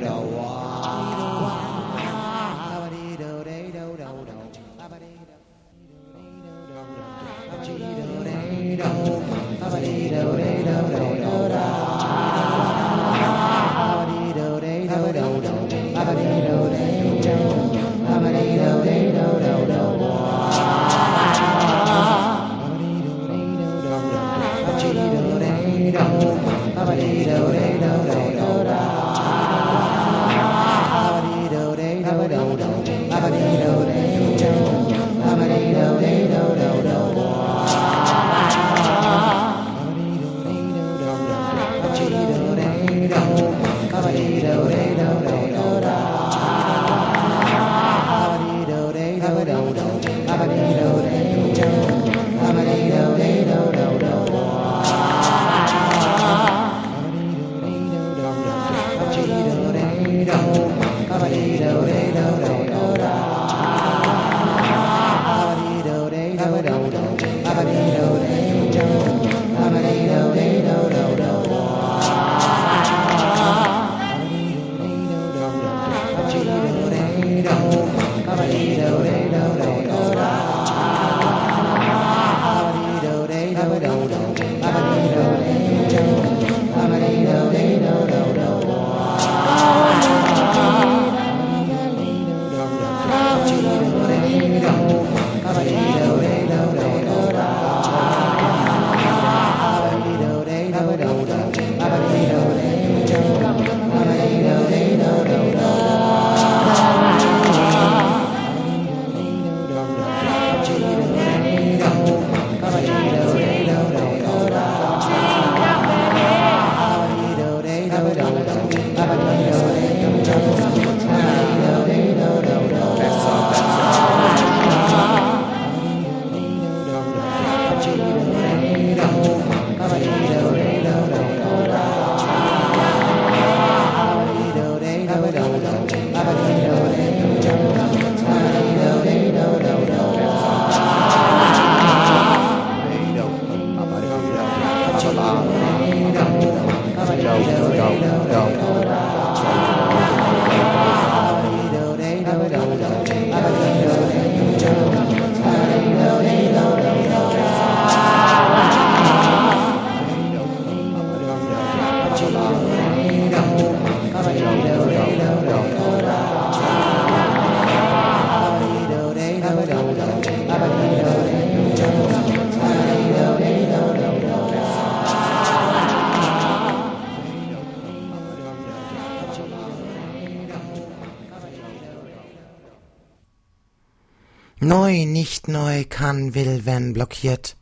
Neu, 185.50 185.86
kann, 185.90 186.34
will, 186.36 186.66
wenn 186.66 186.94
blockiert. 186.94 187.56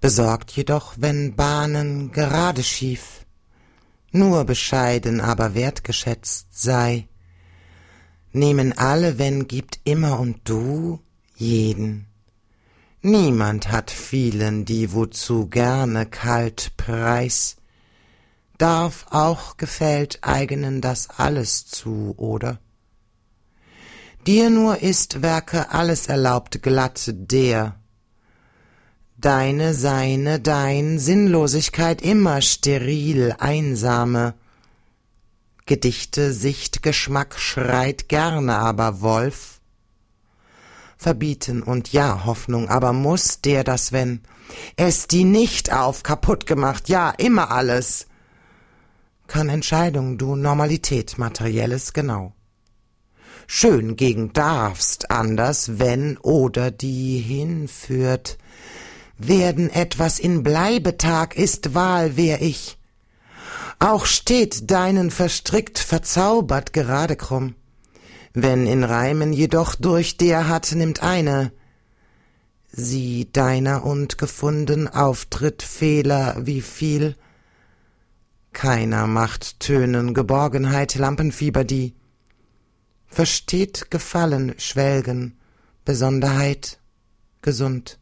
Besorgt 0.00 0.52
jedoch, 0.52 0.94
wenn 0.96 1.34
Bahnen 1.34 2.12
gerade 2.12 2.62
schief, 2.62 3.26
nur 4.12 4.44
bescheiden, 4.44 5.20
aber 5.20 5.54
wertgeschätzt 5.54 6.46
sei. 6.50 7.08
Nehmen 8.32 8.76
alle, 8.78 9.18
wenn 9.18 9.48
gibt 9.48 9.80
immer 9.84 10.20
und 10.20 10.48
du 10.48 11.00
jeden. 11.34 12.06
Niemand 13.02 13.70
hat 13.70 13.90
vielen, 13.90 14.64
die 14.64 14.92
wozu 14.92 15.48
gerne 15.48 16.06
kalt 16.06 16.76
preis. 16.76 17.56
Darf 18.58 19.06
auch 19.10 19.56
gefällt 19.56 20.18
eigenen 20.22 20.80
das 20.80 21.08
alles 21.10 21.66
zu, 21.66 22.14
oder? 22.16 22.58
Dir 24.28 24.50
nur 24.50 24.82
ist 24.82 25.22
Werke 25.22 25.70
alles 25.70 26.06
erlaubt 26.06 26.62
glatt 26.62 27.14
der. 27.14 27.76
Deine, 29.16 29.72
seine, 29.72 30.38
dein, 30.38 30.98
Sinnlosigkeit 30.98 32.02
immer 32.02 32.42
steril, 32.42 33.34
einsame. 33.38 34.34
Gedichte, 35.64 36.34
Sicht, 36.34 36.82
Geschmack 36.82 37.38
schreit 37.40 38.10
gerne, 38.10 38.58
aber 38.58 39.00
Wolf 39.00 39.62
verbieten 40.98 41.62
und 41.62 41.94
ja, 41.94 42.26
Hoffnung, 42.26 42.68
aber 42.68 42.92
muss 42.92 43.40
der 43.40 43.64
das, 43.64 43.92
wenn 43.92 44.20
es 44.76 45.06
die 45.06 45.24
nicht 45.24 45.72
auf 45.72 46.02
kaputt 46.02 46.44
gemacht, 46.44 46.90
ja, 46.90 47.08
immer 47.16 47.50
alles. 47.50 48.08
Kann 49.26 49.48
Entscheidung, 49.48 50.18
du 50.18 50.36
Normalität, 50.36 51.16
materielles 51.16 51.94
genau. 51.94 52.34
Schön 53.48 53.96
gegen 53.96 54.32
darfst, 54.32 55.10
anders, 55.10 55.80
wenn 55.80 56.16
oder 56.18 56.70
die 56.70 57.18
hinführt. 57.18 58.38
Werden 59.16 59.68
etwas 59.70 60.20
in 60.20 60.44
Bleibetag 60.44 61.34
ist 61.34 61.74
Wahl, 61.74 62.12
wer 62.16 62.40
ich. 62.40 62.78
Auch 63.80 64.06
steht 64.06 64.70
deinen 64.70 65.10
verstrickt, 65.10 65.80
verzaubert 65.80 66.72
gerade 66.72 67.16
krumm 67.16 67.56
wenn 68.42 68.66
in 68.66 68.84
Reimen 68.84 69.32
jedoch 69.32 69.74
durch 69.74 70.16
der 70.16 70.48
hat 70.48 70.72
nimmt 70.72 71.02
eine, 71.02 71.52
sie 72.70 73.28
deiner 73.32 73.84
und 73.84 74.18
gefunden 74.18 74.88
Auftritt 74.88 75.62
Fehler 75.62 76.36
wie 76.40 76.60
viel, 76.60 77.16
keiner 78.52 79.06
macht 79.06 79.60
Tönen 79.60 80.14
Geborgenheit 80.14 80.94
Lampenfieber 80.94 81.64
die, 81.64 81.94
versteht 83.08 83.90
Gefallen 83.90 84.54
schwelgen, 84.58 85.38
Besonderheit 85.84 86.78
gesund. 87.42 87.98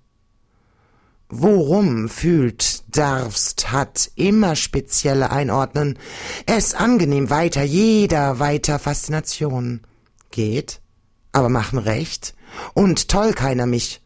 Worum 1.28 2.08
fühlt, 2.08 2.84
darfst, 2.96 3.72
hat 3.72 4.10
immer 4.14 4.54
spezielle 4.54 5.30
Einordnen, 5.30 5.98
es 6.46 6.74
angenehm 6.74 7.30
weiter, 7.30 7.62
jeder 7.62 8.38
weiter 8.38 8.78
Faszination 8.78 9.80
geht, 10.30 10.80
aber 11.32 11.48
machen 11.48 11.78
recht, 11.78 12.34
und 12.74 13.08
toll 13.08 13.32
keiner 13.32 13.66
mich. 13.66 14.02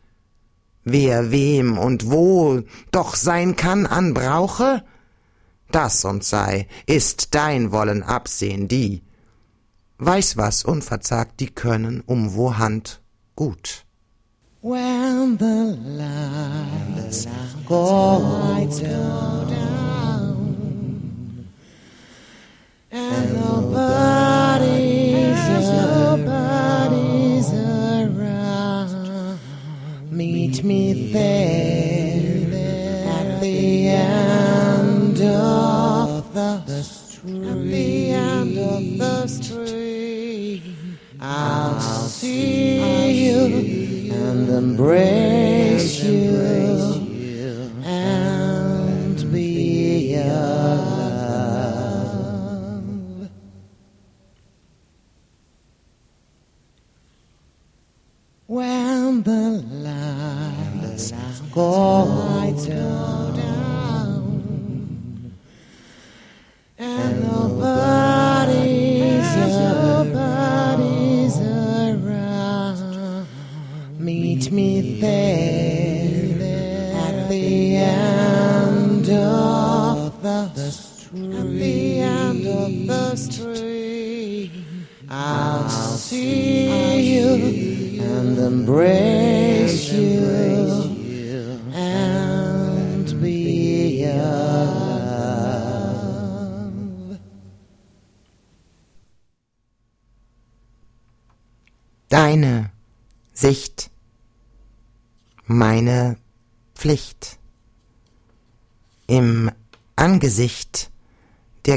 Wer 0.83 1.31
wem 1.31 1.77
und 1.77 2.11
wo 2.11 2.63
doch 2.91 3.15
sein 3.15 3.55
kann 3.55 3.87
an 3.87 4.15
brauche, 4.15 4.83
das 5.71 6.05
und 6.07 6.25
sei, 6.25 6.69
ist 6.87 7.35
dein 7.35 7.71
Wollen 7.71 8.03
absehen 8.03 8.67
die. 8.67 9.03
Weiß 10.03 10.39
was 10.39 10.65
unverzagt, 10.65 11.41
die 11.41 11.49
können 11.49 12.03
um 12.07 12.35
wo 12.35 12.57
Hand 12.57 13.03
gut. 13.37 13.85
When 14.63 15.37
the 15.37 15.77
lights 15.99 17.27
go 17.69 18.19
down 18.81 20.27
and 22.91 23.35
nobody's 23.35 24.89
nobody's 25.69 27.53
around, 27.53 29.39
meet 30.11 30.65
me 30.65 31.13
there 31.13 32.49
at 33.07 33.41
the 33.43 33.89
end 33.89 35.21
of 35.21 36.33
the 36.33 36.83
street. 36.83 37.60
Of 38.61 38.99
the 38.99 39.27
street, 39.27 40.62
I'll 41.18 41.81
see 41.81 43.25
you 43.25 44.12
and 44.12 44.51
embrace 44.51 46.05
you 46.05 47.00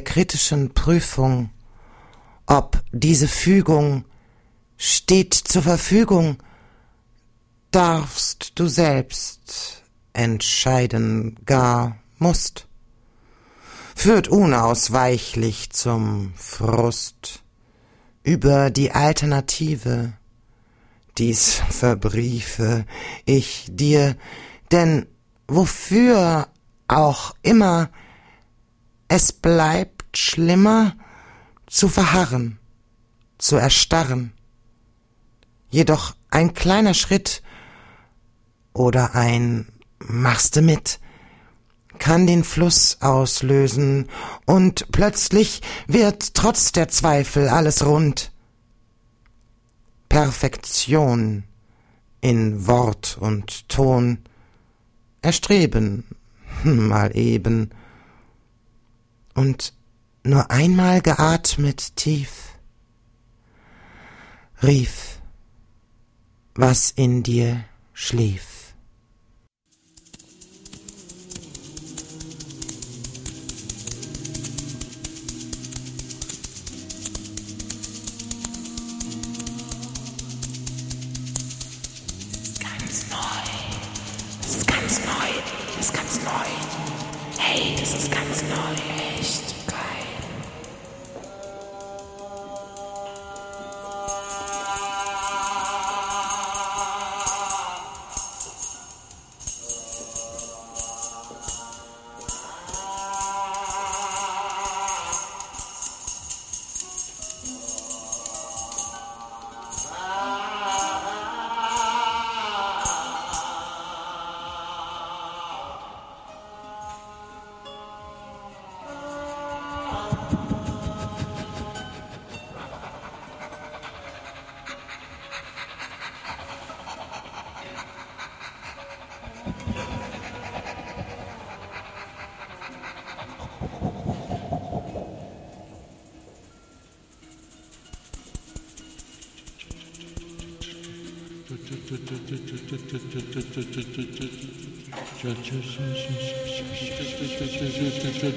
kritischen 0.03 0.73
Prüfung, 0.73 1.49
ob 2.45 2.83
diese 2.91 3.27
Fügung 3.27 4.05
steht 4.77 5.33
zur 5.33 5.63
Verfügung, 5.63 6.37
darfst 7.71 8.53
du 8.55 8.67
selbst 8.67 9.83
entscheiden, 10.13 11.39
gar 11.45 11.97
musst. 12.19 12.67
Führt 13.95 14.27
unausweichlich 14.27 15.71
zum 15.71 16.33
Frust 16.35 17.43
über 18.23 18.69
die 18.69 18.91
Alternative. 18.91 20.13
Dies 21.17 21.61
verbriefe 21.69 22.85
ich 23.25 23.67
dir, 23.69 24.15
denn 24.71 25.05
wofür 25.47 26.47
auch 26.87 27.35
immer, 27.43 27.89
es 29.07 29.31
bleibt 29.31 29.92
schlimmer 30.15 30.95
zu 31.67 31.87
verharren, 31.89 32.59
zu 33.37 33.55
erstarren. 33.55 34.33
Jedoch 35.69 36.15
ein 36.29 36.53
kleiner 36.53 36.93
Schritt 36.93 37.41
oder 38.73 39.15
ein 39.15 39.67
machste 39.99 40.61
mit 40.61 40.99
kann 41.99 42.27
den 42.27 42.43
Fluss 42.43 42.97
auslösen 43.01 44.09
und 44.45 44.91
plötzlich 44.91 45.61
wird 45.87 46.33
trotz 46.33 46.71
der 46.71 46.89
Zweifel 46.89 47.47
alles 47.47 47.85
rund. 47.85 48.31
Perfektion 50.09 51.43
in 52.21 52.67
Wort 52.67 53.17
und 53.19 53.69
Ton 53.69 54.19
erstreben, 55.21 56.05
mal 56.63 57.15
eben, 57.15 57.71
und 59.33 59.73
nur 60.23 60.49
einmal 60.49 61.01
geatmet 61.01 61.95
tief, 61.95 62.57
rief, 64.61 65.19
was 66.55 66.91
in 66.91 67.23
dir 67.23 67.65
schlief. 67.93 68.62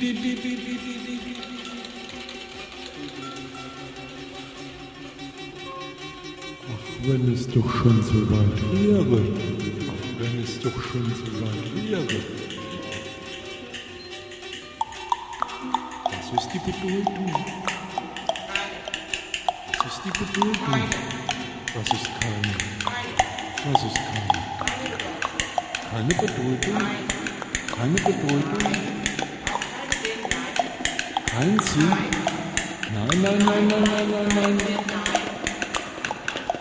Wenn 0.00 0.12
es 7.32 7.48
doch 7.48 7.68
schon 7.74 8.00
so 8.04 8.30
weit 8.30 8.62
wäre. 8.72 9.20
Ach, 9.88 10.04
wenn 10.20 10.42
es 10.44 10.60
doch 10.60 10.80
schon 10.84 11.04
so 11.16 11.26
weit 11.42 11.74
wäre. 11.74 12.22
Was 16.04 16.26
ist 16.44 16.48
die 16.54 16.60
Bedeutung? 16.60 17.32
Was 19.78 19.86
ist 19.86 20.00
die 20.04 20.10
Bedeutung? 20.10 20.82
Was 21.74 21.88
ist 21.92 22.08
keine? 22.20 22.54
Was 23.64 23.82
ist 23.82 23.96
keine? 23.96 24.38
Keine 25.90 26.14
Bedeutung? 26.14 26.78
Keine 27.76 27.94
Bedeutung? 27.94 28.97
Kein 31.38 31.56
Sinn? 31.60 31.88
Nein, 32.92 33.22
nein, 33.22 33.38
nein, 33.38 33.68
nein, 33.68 33.84
nein, 33.84 34.28
nein, 34.34 34.56
nein. 34.56 34.58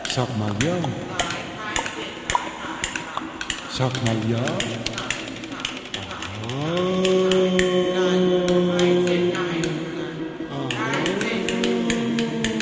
Sag 0.08 0.28
mal 0.38 0.54
ja. 0.64 0.76
Sag 3.72 3.92
mal 4.06 4.18
ja. 4.30 4.44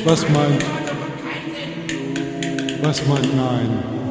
Was 0.06 0.30
meint? 0.30 0.66
Was 2.82 3.06
meint 3.08 3.36
nein? 3.36 4.05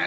Du 0.00 0.06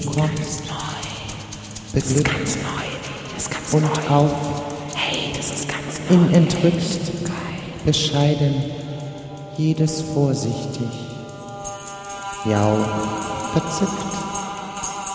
kommst 0.00 0.62
beglückt 1.92 2.58
und 3.72 4.10
auf 4.10 4.30
in 6.10 6.34
entrückt, 6.34 7.12
bescheiden, 7.84 8.54
jedes 9.56 10.02
vorsichtig, 10.12 10.90
jau, 12.44 12.76
verzückt, 13.52 14.14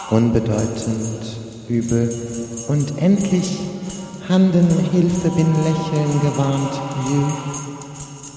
unbedeutend, 0.09 1.37
übel. 1.67 2.13
Und 2.69 2.97
endlich 3.01 3.59
Handen 4.27 4.67
Hilfe 4.91 5.29
bin 5.31 5.47
lächeln 5.63 6.21
gewarnt, 6.21 6.73
jü, 7.09 7.23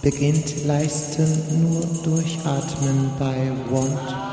beginnt 0.02 0.66
leisten 0.66 1.28
nur 1.62 1.83
durchatmen 2.02 3.11
bei 3.18 3.52
Want 3.70 4.33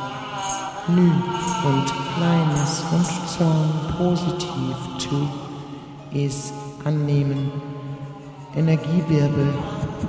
Nü 0.87 1.38
und 1.65 1.85
Kleines 2.15 2.83
und 2.91 3.05
Zorn 3.29 3.71
positiv 3.97 4.75
to 4.99 5.27
is 6.11 6.53
annehmen. 6.83 7.51
Energiewirbel 8.55 9.53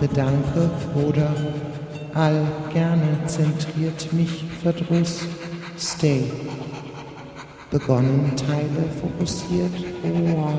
bedanke 0.01 0.71
oder 0.95 1.35
all 2.15 2.47
gerne 2.73 3.19
zentriert 3.27 4.13
mich 4.13 4.45
Verdruss 4.63 5.27
stay. 5.79 6.31
Begonnen 7.71 8.33
Teile 8.37 8.89
fokussiert, 9.01 9.73
oa, 10.03 10.53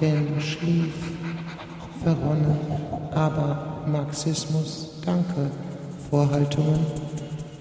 denn 0.00 0.40
schlief 0.40 0.94
verronnen, 2.02 2.58
aber 3.14 3.82
Marxismus, 3.86 5.00
danke, 5.04 5.50
Vorhaltungen, 6.10 6.84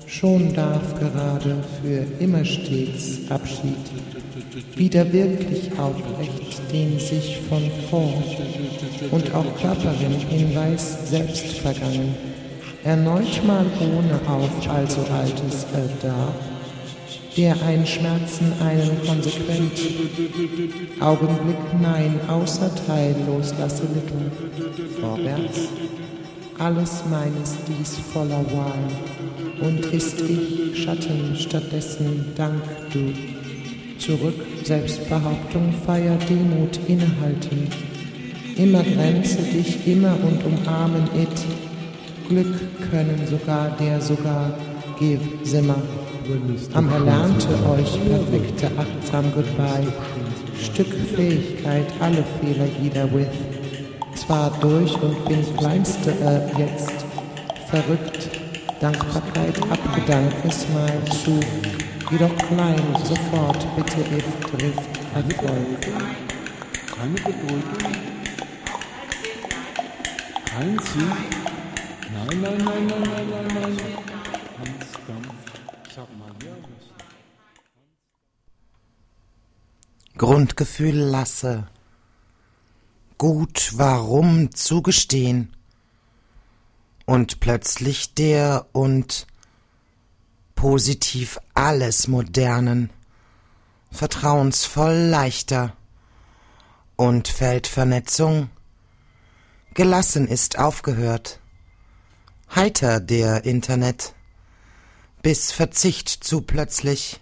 schon 0.10 0.54
darf 0.54 1.00
gerade 1.00 1.58
für 1.82 2.24
immer 2.24 2.44
stets 2.44 3.30
Abschied 3.30 3.78
wieder 4.76 5.12
wirklich 5.14 5.72
aufrecht 5.78 6.50
den 6.72 7.00
sich 7.00 7.40
von 7.50 7.64
vor 7.90 8.14
und 9.12 9.34
auch 9.34 9.58
Klapperin 9.58 10.16
in 10.32 10.56
Weiß 10.56 11.10
selbst 11.10 11.48
vergangen, 11.60 12.16
erneut 12.84 13.44
mal 13.46 13.66
ohne 13.82 14.14
auf 14.28 14.70
also 14.70 15.02
altes 15.12 15.66
Altar, 15.74 16.34
der 17.38 17.56
ein 17.66 17.86
Schmerzen 17.86 18.54
einen 18.62 18.98
konsequent, 19.06 19.80
Augenblick 21.00 21.82
nein, 21.82 22.20
außer 22.28 22.72
Teil 22.86 23.16
loslasse 23.28 23.84
Lippen, 23.84 24.32
vorwärts, 25.00 25.70
alles 26.60 27.04
meines 27.10 27.58
dies 27.68 27.98
voller 28.14 28.44
Wahl, 28.52 28.90
und 29.62 29.86
ist 29.94 30.22
ich 30.22 30.84
Schatten 30.84 31.36
stattdessen 31.36 32.26
Dank 32.36 32.62
du, 32.92 33.14
zurück, 33.98 34.36
Selbstbehauptung, 34.64 35.74
Feier, 35.86 36.18
Demut, 36.30 36.80
innehalten, 36.88 37.68
immer 38.58 38.84
grenze 38.84 39.42
dich, 39.42 39.88
immer 39.88 40.16
und 40.24 40.44
umarmen 40.46 41.04
it, 41.16 42.28
Glück 42.28 42.60
können 42.92 43.26
sogar 43.26 43.76
der 43.80 44.00
sogar, 44.02 44.52
give 45.00 45.22
Simmer, 45.44 45.82
am 46.74 46.90
Erlernte 46.90 47.48
euch 47.72 48.00
perfekte 48.08 48.70
achtsam 48.78 49.26
Goodbye, 49.34 49.88
Stück 50.62 50.94
Fähigkeit, 51.16 51.88
alle 52.00 52.24
Fehler 52.40 52.68
wieder 52.82 53.12
with, 53.14 53.49
zwar 54.30 54.52
durch 54.60 54.94
und 55.02 55.26
bin 55.26 55.58
kleinste 55.58 56.12
äh, 56.12 56.62
jetzt, 56.62 57.04
verrückt, 57.68 58.30
Dankbarkeit 58.80 59.60
abgedankt 59.60 60.46
es 60.46 60.70
mal 60.70 61.04
zu, 61.24 61.40
jedoch 62.12 62.38
klein, 62.38 62.96
sofort, 63.04 63.66
bitte 63.76 64.02
if, 64.02 64.40
trifft, 64.52 65.00
Erfolg. 65.16 65.82
Keine 66.96 67.16
Bedeutung. 67.16 67.92
Kein 70.46 70.78
Ziel. 70.78 71.12
Nein, 72.14 72.40
nein, 72.40 72.58
nein, 72.64 72.86
nein, 72.86 73.02
nein, 73.02 73.28
nein, 73.32 73.48
nein. 73.48 73.78
Hans 74.60 74.92
Dampf. 75.08 75.34
Sag 75.96 76.08
mal, 76.20 76.30
ja, 76.46 76.54
was? 76.62 76.86
Grundgefühl 80.20 80.98
lasse. 80.98 81.66
Gut, 83.20 83.74
warum 83.76 84.56
zugestehen? 84.56 85.54
Und 87.06 87.42
plötzlich 87.42 88.14
der 88.14 88.68
und 88.72 89.28
positiv 90.56 91.38
alles 91.54 92.08
Modernen, 92.08 92.92
vertrauensvoll 93.92 94.94
leichter. 94.94 95.76
Und 96.96 97.28
Feldvernetzung, 97.28 98.50
gelassen 99.74 100.26
ist 100.26 100.58
aufgehört, 100.58 101.42
heiter 102.56 103.02
der 103.02 103.44
Internet, 103.44 104.14
bis 105.22 105.52
Verzicht 105.52 106.08
zu 106.08 106.40
plötzlich, 106.40 107.20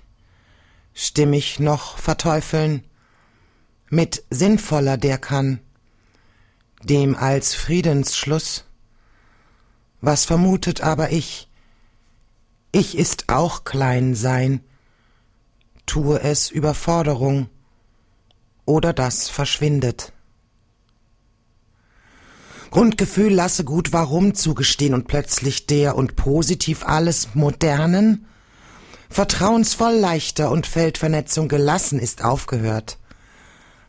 stimmig 0.93 1.60
noch 1.60 1.97
verteufeln, 1.97 2.83
mit 3.89 4.23
sinnvoller 4.29 4.97
der 4.97 5.17
kann, 5.17 5.60
dem 6.84 7.16
als 7.16 7.56
Friedensschluss, 7.56 8.66
was 10.02 10.26
vermutet 10.26 10.82
aber 10.82 11.12
ich, 11.12 11.50
ich 12.72 12.98
ist 12.98 13.30
auch 13.30 13.63
klein 13.63 14.16
sein, 14.16 14.62
tue 15.86 16.20
es 16.22 16.52
Überforderung, 16.52 17.50
oder 18.66 18.94
das 18.94 19.30
verschwindet. 19.30 20.12
Grundgefühl 22.70 23.34
lasse 23.34 23.63
gut 23.63 23.94
warum 23.94 24.36
zugestehen 24.36 24.94
und 24.94 25.08
plötzlich 25.08 25.68
der 25.68 25.96
und 25.96 26.18
positiv 26.18 26.86
alles 26.86 27.30
Modernen, 27.34 28.28
vertrauensvoll 29.10 29.94
leichter 29.94 30.52
und 30.52 30.68
Feldvernetzung 30.68 31.48
gelassen 31.48 31.98
ist 31.98 32.24
aufgehört. 32.24 32.98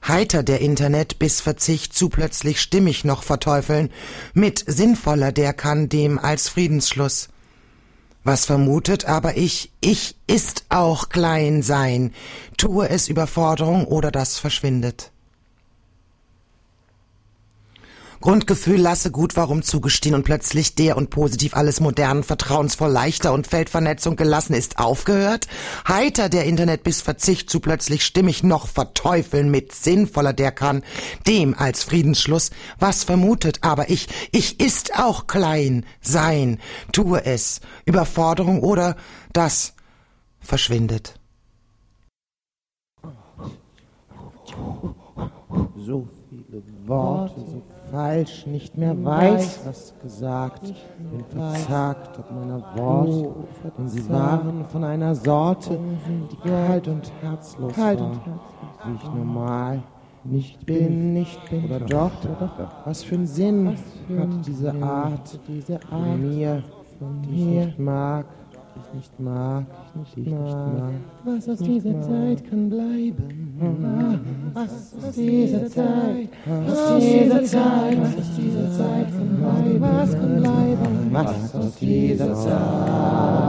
Heiter 0.06 0.42
der 0.42 0.60
Internet 0.60 1.18
bis 1.18 1.40
Verzicht 1.40 1.94
zu 1.94 2.08
plötzlich 2.08 2.60
stimmig 2.60 3.04
noch 3.04 3.22
verteufeln, 3.22 3.90
mit 4.34 4.62
sinnvoller 4.66 5.32
der 5.32 5.52
kann 5.52 5.88
dem 5.88 6.18
als 6.18 6.48
Friedensschluss. 6.48 7.28
Was 8.24 8.44
vermutet 8.44 9.06
aber 9.06 9.36
ich, 9.36 9.72
ich 9.80 10.16
ist 10.26 10.64
auch 10.68 11.08
klein 11.08 11.62
sein, 11.62 12.12
tue 12.56 12.88
es 12.88 13.08
Überforderung 13.08 13.86
oder 13.86 14.10
das 14.10 14.38
verschwindet. 14.38 15.12
Grundgefühl 18.20 18.80
lasse 18.80 19.10
gut 19.10 19.36
warum 19.36 19.62
zugestehen 19.62 20.14
und 20.14 20.24
plötzlich 20.24 20.74
der 20.74 20.96
und 20.96 21.10
positiv 21.10 21.54
alles 21.54 21.80
modern, 21.80 22.24
vertrauensvoll 22.24 22.90
leichter 22.90 23.32
und 23.32 23.46
Feldvernetzung 23.46 24.16
gelassen 24.16 24.54
ist 24.54 24.78
aufgehört? 24.78 25.46
Heiter 25.86 26.28
der 26.28 26.44
Internet 26.44 26.82
bis 26.82 27.00
Verzicht 27.00 27.48
zu 27.48 27.60
plötzlich 27.60 28.04
stimmig 28.04 28.42
noch 28.42 28.66
verteufeln 28.66 29.50
mit 29.50 29.72
sinnvoller 29.72 30.32
der 30.32 30.50
kann, 30.50 30.82
dem 31.26 31.54
als 31.56 31.84
Friedensschluss, 31.84 32.50
was 32.78 33.04
vermutet 33.04 33.58
aber 33.60 33.90
ich, 33.90 34.08
ich 34.32 34.60
ist 34.60 34.98
auch 34.98 35.26
klein, 35.26 35.84
sein, 36.00 36.58
tue 36.92 37.24
es, 37.24 37.60
Überforderung 37.84 38.62
oder 38.62 38.96
das 39.32 39.74
verschwindet. 40.40 41.14
So 45.76 46.08
viele 46.28 46.62
Worte, 46.86 47.40
so 47.40 47.62
falsch, 47.90 48.46
nicht 48.46 48.76
mehr 48.76 48.96
weiß, 49.04 49.60
was 49.66 49.94
gesagt, 50.02 50.62
bin 50.62 51.24
verzagt 51.24 52.18
ob 52.18 52.30
meiner 52.30 52.62
Worte, 52.76 53.34
denn 53.76 53.88
sie 53.88 54.08
waren 54.08 54.64
von 54.66 54.84
einer 54.84 55.14
Sorte, 55.14 55.78
die 56.30 56.48
kalt 56.48 56.88
und 56.88 57.10
herzlos 57.20 57.76
war, 57.76 57.96
wie 57.96 58.94
ich 58.94 59.14
normal 59.14 59.82
nicht 60.24 60.66
bin, 60.66 61.12
nicht 61.14 61.38
bin, 61.50 61.64
oder 61.64 61.80
doch, 61.80 62.10
was 62.84 63.02
für 63.02 63.14
einen 63.14 63.26
Sinn 63.26 63.76
hat 64.18 64.46
diese 64.46 64.74
Art 64.82 65.38
von 65.88 66.20
mir, 66.20 66.62
die 67.24 67.34
ich 67.34 67.44
nicht 67.66 67.78
mag, 67.78 68.26
nicht 68.94 69.20
mag, 69.20 69.64
ich 70.02 70.16
nicht 70.16 70.30
mag. 70.30 70.92
Was 71.24 71.48
aus 71.48 71.58
dieser 71.58 72.00
Zeit 72.00 72.48
kann 72.48 72.70
bleiben? 72.70 74.50
Was 74.54 74.94
aus 75.04 75.14
dieser 75.14 75.68
Zeit? 75.68 76.28
Aus 76.66 77.00
dieser 77.00 77.44
Zeit? 77.44 77.98
Was 78.00 78.16
aus 78.16 78.36
dieser 78.36 78.70
Zeit 78.72 79.06
kann 79.12 79.36
bleiben? 79.36 79.80
Was 79.80 80.12
kann 80.12 80.36
bleiben? 80.36 81.08
Was 81.12 81.54
aus 81.54 81.76
dieser 81.76 82.34
Zeit? 82.34 83.47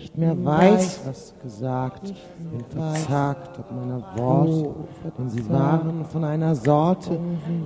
Nicht 0.00 0.16
mehr 0.16 0.44
weiß, 0.44 1.00
was 1.04 1.34
gesagt, 1.42 2.14
bin 2.50 2.64
verzagt 2.70 3.58
ob 3.58 3.70
meiner 3.70 4.02
Worte, 4.16 4.74
denn 5.18 5.28
sie 5.28 5.48
waren 5.50 6.04
von 6.06 6.24
einer 6.24 6.54
Sorte, 6.54 7.20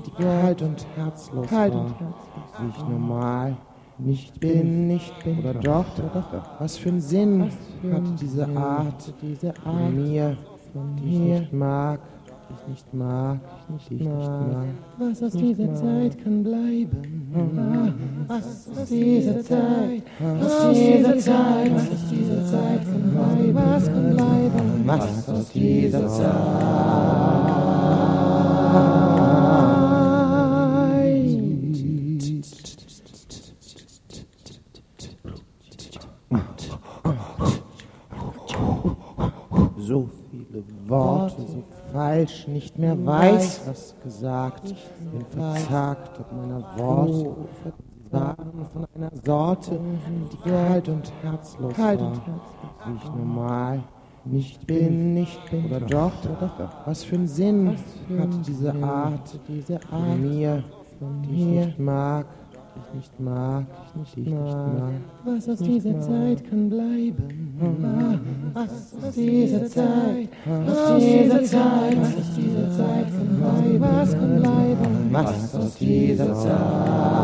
die 0.05 0.11
kalt 0.23 0.63
und 0.63 0.85
herzlos 0.97 1.53
war, 1.53 1.71
wie 1.71 2.69
ich 2.69 2.89
normal 2.89 3.57
nicht 3.99 4.41
bin, 4.41 4.89
nicht 4.89 5.23
bin, 5.23 5.39
oder 5.39 5.55
doch, 5.55 5.87
was 6.59 6.77
für 6.77 6.89
einen 6.89 7.01
Sinn 7.01 7.51
hat 7.93 8.21
diese 8.21 8.49
Art 8.57 9.15
von 9.63 9.95
mir, 9.95 10.37
die 10.99 11.09
ich 11.09 11.19
nicht 11.21 11.53
mag, 11.53 12.01
ich 12.51 12.69
nicht 12.69 12.95
mag, 12.95 13.41
ich 13.77 13.91
nicht 13.91 14.05
mag. 14.05 14.67
Was 14.99 15.23
aus 15.23 15.33
dieser 15.33 15.75
Zeit 15.75 16.23
kann 16.23 16.43
bleiben? 16.43 18.27
Was 18.27 18.69
aus 18.69 18.89
dieser 18.89 19.43
Zeit? 19.43 20.03
Aus 20.41 20.73
dieser 20.73 21.19
Zeit? 21.19 21.75
Was 21.75 21.91
aus 21.91 22.09
dieser 22.11 22.45
Zeit 22.47 22.85
kann 22.85 23.11
bleiben? 23.11 23.55
Was 23.55 23.87
kann 23.87 24.11
bleiben? 24.17 24.83
Was 24.85 25.29
aus 25.29 25.51
dieser 25.51 26.09
Zeit? 26.09 26.95
So 39.77 40.09
viele 40.31 40.65
Worte 40.89 41.43
so 41.43 41.63
falsch, 41.95 42.49
nicht 42.49 42.77
mehr 42.77 42.97
weiß, 43.07 43.69
was 43.69 43.95
gesagt, 44.03 44.75
bin 45.13 45.25
verzagt 45.31 46.19
ob 46.19 46.33
meiner 46.33 46.63
Worte, 46.77 47.37
verzagt 47.63 48.41
von 48.73 48.87
einer 48.97 49.11
Sorte, 49.25 49.79
die 50.33 50.51
kalt 50.51 50.89
und 50.89 51.13
herzlos 51.23 51.79
war, 51.79 51.97
wie 51.97 52.97
ich 52.97 53.05
normal 53.15 53.85
nicht 54.25 54.67
bin, 54.67 55.15
nicht 55.15 55.51
bin, 55.51 55.67
oder 55.67 55.81
doch, 55.81 56.13
was 56.85 57.05
für 57.05 57.15
einen 57.15 57.29
Sinn 57.29 57.77
hat 58.19 58.47
diese 58.47 58.75
Art, 58.75 59.39
diese 59.47 59.79
Art 59.93 60.19
mir, 60.19 60.65
die 61.01 61.35
ich 61.37 61.45
nicht 61.45 61.79
mag, 61.79 62.27
ich 62.77 62.95
nicht 62.95 63.21
mag, 63.21 63.67
ich 63.87 64.17
nicht 64.17 64.29
mag. 64.29 64.93
Was 65.25 65.49
aus 65.49 65.59
dieser 65.59 66.01
Zeit 66.01 66.49
kann 66.49 66.69
bleiben? 66.69 68.53
Was 68.53 68.95
aus 69.03 69.15
dieser 69.15 69.67
Zeit, 69.67 70.29
aus 70.47 70.99
dieser 70.99 71.43
Zeit, 71.45 71.97
was 72.01 72.17
aus 72.17 72.35
dieser 72.37 72.71
Zeit 72.77 73.07
kann 73.09 73.37
bleiben? 73.37 73.81
Was 73.81 74.13
kann 74.13 74.41
bleiben? 74.41 75.09
Was 75.11 75.55
aus 75.55 75.75
dieser 75.77 76.35
Zeit? 76.35 77.15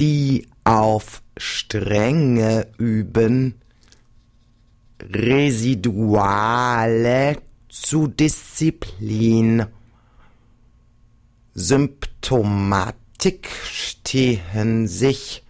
Die 0.00 0.46
auf 0.64 1.22
Strenge 1.36 2.66
üben, 2.78 3.61
Residuale 5.10 7.38
zu 7.68 8.06
Disziplin. 8.06 9.66
Symptomatik 11.54 13.50
stehen 13.64 14.88
sich, 14.88 15.44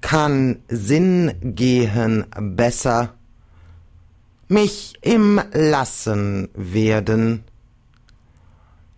kann 0.00 0.62
Sinn 0.68 1.34
gehen 1.42 2.24
besser, 2.38 3.14
mich 4.48 4.94
im 5.02 5.40
Lassen 5.52 6.48
werden, 6.54 7.42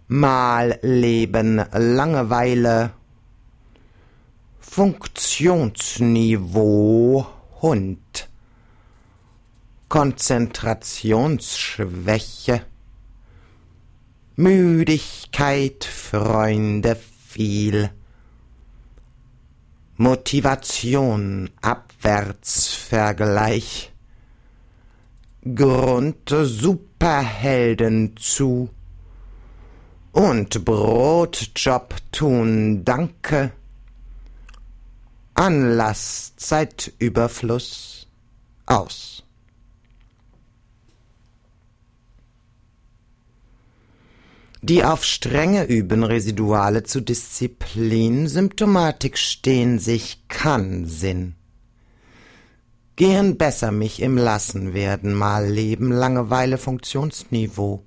mal 0.08 0.78
Leben 0.82 1.64
Langeweile, 1.72 2.90
Funktionsniveau 4.58 7.26
Hund. 7.62 8.05
Konzentrationsschwäche, 9.88 12.62
Müdigkeit, 14.34 15.84
Freunde, 15.84 16.96
viel, 17.28 17.90
Motivation, 19.96 21.50
Abwärtsvergleich, 21.62 23.92
Grund, 25.54 26.28
Superhelden 26.28 28.16
zu. 28.16 28.68
Und 30.12 30.64
Brotjob 30.64 31.94
tun, 32.10 32.84
danke, 32.84 33.52
Anlass, 35.34 36.32
Zeitüberfluss, 36.36 38.08
aus. 38.66 39.15
Die 44.68 44.82
auf 44.82 45.04
Strenge 45.04 45.62
üben 45.66 46.02
Residuale 46.02 46.82
zu 46.82 47.00
Disziplin, 47.00 48.26
Symptomatik 48.26 49.16
stehen 49.16 49.78
sich 49.78 50.26
kann 50.26 50.86
Sinn. 50.86 51.36
Gehen 52.96 53.38
besser 53.38 53.70
mich 53.70 54.02
im 54.02 54.18
Lassen 54.18 54.74
werden, 54.74 55.14
mal 55.14 55.46
Leben, 55.46 55.92
Langeweile, 55.92 56.58
Funktionsniveau. 56.58 57.84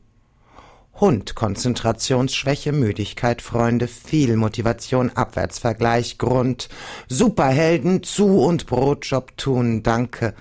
Hund, 0.94 1.36
Konzentrationsschwäche, 1.36 2.72
Müdigkeit, 2.72 3.42
Freunde, 3.42 3.90
viel 3.90 4.38
Motivation, 4.38 5.10
Abwärtsvergleich, 5.10 6.18
Grund, 6.18 6.70
Superhelden, 7.10 8.04
zu 8.04 8.40
und 8.40 8.68
Brotjob 8.68 9.36
tun, 9.36 9.84
danke, 9.84 10.34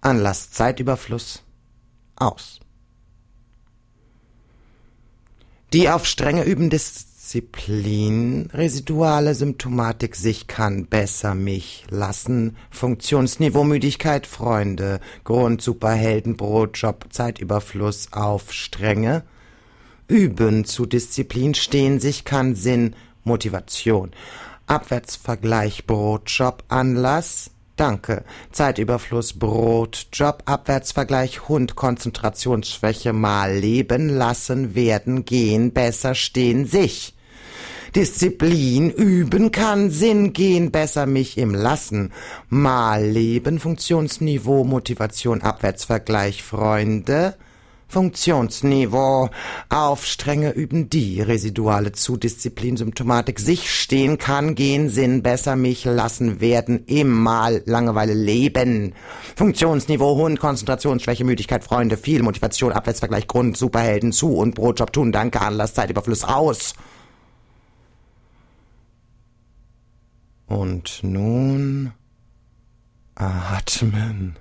Anlass, 0.00 0.52
Zeitüberfluss, 0.52 1.42
aus. 2.16 2.59
Die 5.72 5.88
auf 5.88 6.04
Strenge 6.04 6.42
üben 6.42 6.68
Disziplin, 6.68 8.50
residuale 8.52 9.36
Symptomatik 9.36 10.16
sich 10.16 10.48
kann 10.48 10.86
besser 10.86 11.36
mich 11.36 11.84
lassen, 11.90 12.56
Funktionsniveau 12.72 13.62
Müdigkeit, 13.62 14.26
Freunde, 14.26 14.98
Grund, 15.22 15.62
Superhelden, 15.62 16.36
Brotjob, 16.36 17.06
Zeitüberfluss 17.10 18.12
auf 18.12 18.52
Strenge, 18.52 19.22
Üben 20.08 20.64
zu 20.64 20.86
Disziplin 20.86 21.54
stehen 21.54 22.00
sich 22.00 22.24
kann 22.24 22.56
Sinn, 22.56 22.96
Motivation, 23.22 24.10
Abwärtsvergleich, 24.66 25.86
Brotjob, 25.86 26.64
Anlass, 26.66 27.52
Danke. 27.80 28.24
Zeitüberfluss, 28.52 29.38
Brot, 29.38 30.08
Job, 30.12 30.42
Abwärtsvergleich, 30.44 31.48
Hund, 31.48 31.76
Konzentrationsschwäche, 31.76 33.14
mal 33.14 33.56
leben, 33.56 34.10
lassen, 34.10 34.74
werden, 34.74 35.24
gehen, 35.24 35.72
besser 35.72 36.14
stehen, 36.14 36.66
sich. 36.66 37.14
Disziplin 37.96 38.90
üben 38.90 39.50
kann, 39.50 39.90
Sinn 39.90 40.34
gehen, 40.34 40.70
besser 40.70 41.06
mich 41.06 41.38
im 41.38 41.54
Lassen. 41.54 42.12
Mal 42.50 43.02
leben, 43.02 43.58
Funktionsniveau, 43.58 44.64
Motivation, 44.64 45.40
Abwärtsvergleich, 45.40 46.42
Freunde, 46.42 47.34
Funktionsniveau. 47.90 49.30
Auf 49.68 50.06
Strenge 50.06 50.52
üben 50.52 50.88
die 50.88 51.20
Residuale 51.20 51.92
zu 51.92 52.16
Disziplin, 52.16 52.76
Symptomatik. 52.76 53.40
Sich 53.40 53.70
stehen 53.70 54.16
kann, 54.16 54.54
gehen, 54.54 54.88
Sinn, 54.88 55.22
besser 55.22 55.56
mich 55.56 55.84
lassen 55.84 56.40
werden, 56.40 56.84
immer 56.86 57.50
Langeweile 57.64 58.14
leben. 58.14 58.94
Funktionsniveau, 59.36 60.16
Hund, 60.16 60.38
Konzentrationsschwäche, 60.38 61.24
Müdigkeit, 61.24 61.64
Freunde, 61.64 61.96
viel 61.96 62.22
Motivation, 62.22 62.72
Abwärtsvergleich, 62.72 63.26
Grund, 63.26 63.56
Superhelden 63.56 64.12
zu 64.12 64.34
und 64.34 64.54
Brotjob 64.54 64.92
tun, 64.92 65.10
danke, 65.10 65.40
Anlass, 65.40 65.74
Zeitüberfluss 65.74 66.24
aus. 66.24 66.74
Und 70.46 71.00
nun 71.02 71.92
atmen. 73.14 74.36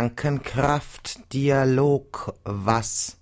Gedankenkraft, 0.00 1.30
Dialog, 1.34 2.34
was 2.44 3.18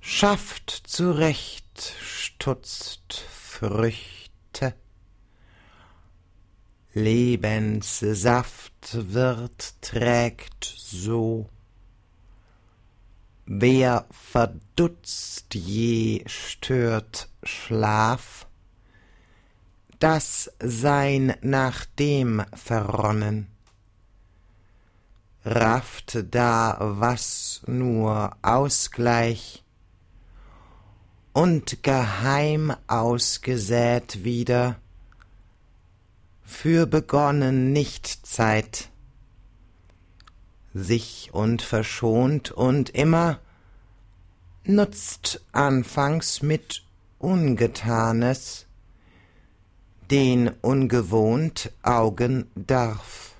schafft 0.00 0.70
zurecht, 0.84 1.94
stutzt 2.02 3.24
Früchte. 3.30 4.74
Lebenssaft 6.92 8.72
wird, 9.12 9.80
trägt 9.80 10.64
so. 10.64 11.48
Wer 13.46 14.06
verdutzt 14.10 15.54
je 15.54 16.24
stört 16.26 17.28
Schlaf, 17.44 18.48
das 20.00 20.50
sein 20.58 21.36
nach 21.42 21.84
dem 21.84 22.42
verronnen, 22.54 23.53
rafft 25.44 26.24
da 26.30 26.78
was 26.80 27.62
nur 27.66 28.36
Ausgleich 28.42 29.62
und 31.32 31.82
geheim 31.82 32.72
ausgesät 32.86 34.24
wieder, 34.24 34.76
für 36.42 36.86
begonnen 36.86 37.72
nicht 37.72 38.06
Zeit, 38.26 38.90
sich 40.72 41.30
und 41.32 41.62
verschont 41.62 42.50
und 42.50 42.90
immer 42.90 43.40
nutzt 44.64 45.44
anfangs 45.52 46.42
mit 46.42 46.84
Ungetanes, 47.18 48.66
den 50.10 50.48
ungewohnt 50.60 51.72
Augen 51.82 52.50
darf. 52.54 53.33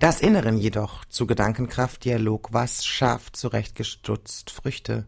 Das 0.00 0.22
Inneren 0.22 0.56
jedoch 0.56 1.04
zu 1.04 1.26
Gedankenkraft, 1.26 2.06
Dialog, 2.06 2.48
was 2.52 2.86
schafft 2.86 3.36
zurechtgestutzt 3.36 4.48
Früchte. 4.50 5.04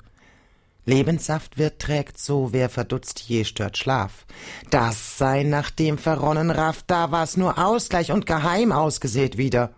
Lebenssaft 0.85 1.57
wird 1.57 1.79
trägt 1.79 2.19
so, 2.19 2.53
wer 2.53 2.69
verdutzt 2.69 3.21
je 3.21 3.45
stört 3.45 3.79
Schlaf. 3.79 4.27
Das 4.69 5.17
sei 5.17 5.45
nach 5.45 5.71
dem 5.71 5.97
verronnen 5.97 6.51
rafft, 6.51 6.91
da 6.91 7.11
war's 7.11 7.39
nur 7.39 7.57
Ausgleich 7.57 8.13
und 8.13 8.27
geheim 8.27 8.71
ausgesät 8.71 9.39
wieder. 9.39 9.71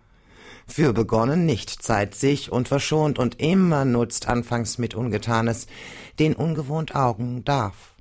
Für 0.67 0.91
begonnen 0.91 1.45
nicht 1.45 1.81
Zeit 1.81 2.13
sich 2.13 2.51
und 2.51 2.67
verschont 2.67 3.17
und 3.17 3.39
immer 3.39 3.85
nutzt 3.85 4.27
anfangs 4.27 4.79
mit 4.79 4.95
Ungetanes, 4.95 5.67
den 6.19 6.35
ungewohnt 6.35 6.93
Augen 6.93 7.45
darf. 7.45 7.94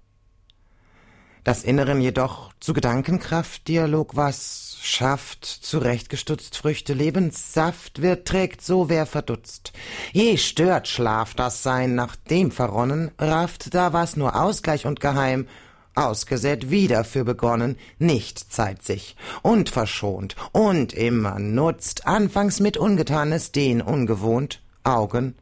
Das 1.45 1.62
Inneren 1.62 2.01
jedoch 2.01 2.55
zu 2.59 2.72
Gedankenkraft, 2.72 3.68
Dialog, 3.68 4.16
was 4.16 4.78
schafft, 4.80 5.45
zurechtgestutzt 5.45 6.57
Früchte, 6.57 6.95
Lebenssaft 6.95 8.01
wird, 8.01 8.26
trägt 8.26 8.62
so, 8.62 8.88
wer 8.88 9.05
verdutzt. 9.05 9.74
Je 10.12 10.38
stört 10.38 10.88
Schlaf 10.88 11.34
das 11.34 11.62
Sein 11.62 11.95
nach 11.95 12.16
dem 12.16 12.51
verronnen, 12.51 13.11
rafft, 13.18 13.74
da 13.74 13.92
was 13.92 14.16
nur 14.16 14.40
Ausgleich 14.40 14.86
und 14.86 15.01
geheim, 15.01 15.47
ausgesät 15.95 16.70
wieder 16.70 17.05
für 17.05 17.24
begonnen, 17.24 17.76
nicht 17.99 18.38
Zeit 18.38 18.82
sich, 18.82 19.14
und 19.42 19.68
verschont, 19.68 20.36
und 20.53 20.95
immer 20.95 21.38
nutzt, 21.38 22.07
anfangs 22.07 22.59
mit 22.59 22.78
Ungetanes, 22.78 23.53
den 23.53 23.82
ungewohnt, 23.82 24.62
Augen, 24.82 25.34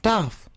darf. 0.00 0.48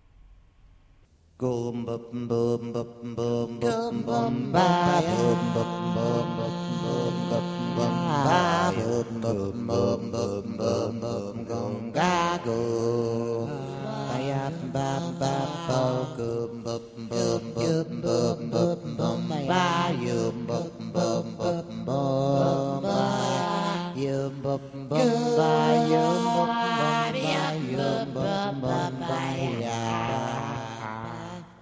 Yeah. 29.59 30.36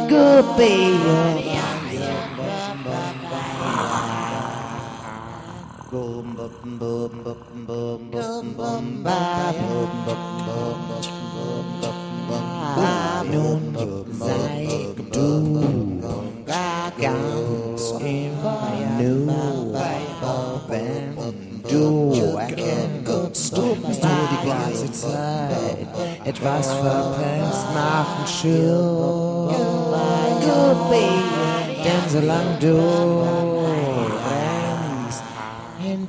Goodbye. 0.10 1.49
Nun 13.32 13.76
sei 14.18 14.66
du 15.12 15.28
ganz 16.98 17.84
im 18.00 18.32
Nu, 18.98 19.28
wenn 20.70 21.16
du 21.68 22.38
erkennst, 22.38 23.58
du 23.58 23.76
die 24.32 24.48
ganze 24.48 24.92
Zeit 24.94 25.88
etwas 26.24 26.68
verpennst, 26.74 27.66
mach 27.74 28.20
ein 28.20 28.28
Schild. 28.28 29.50
Denn 31.84 32.06
solange 32.10 32.58
du 32.62 33.49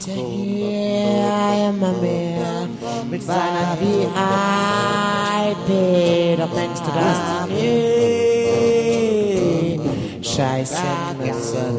hinterher 0.05 1.69
immer 1.71 1.93
mehr 1.93 2.69
mit 3.11 3.27
Weihnachten 3.27 3.81
wie 3.81 4.03
IP. 5.51 5.69
Doch 6.39 6.53
denkst 6.57 6.83
du, 6.85 6.91
die 7.49 7.55
nie 9.75 9.81
scheiße 10.23 10.83
müssen? 11.19 11.77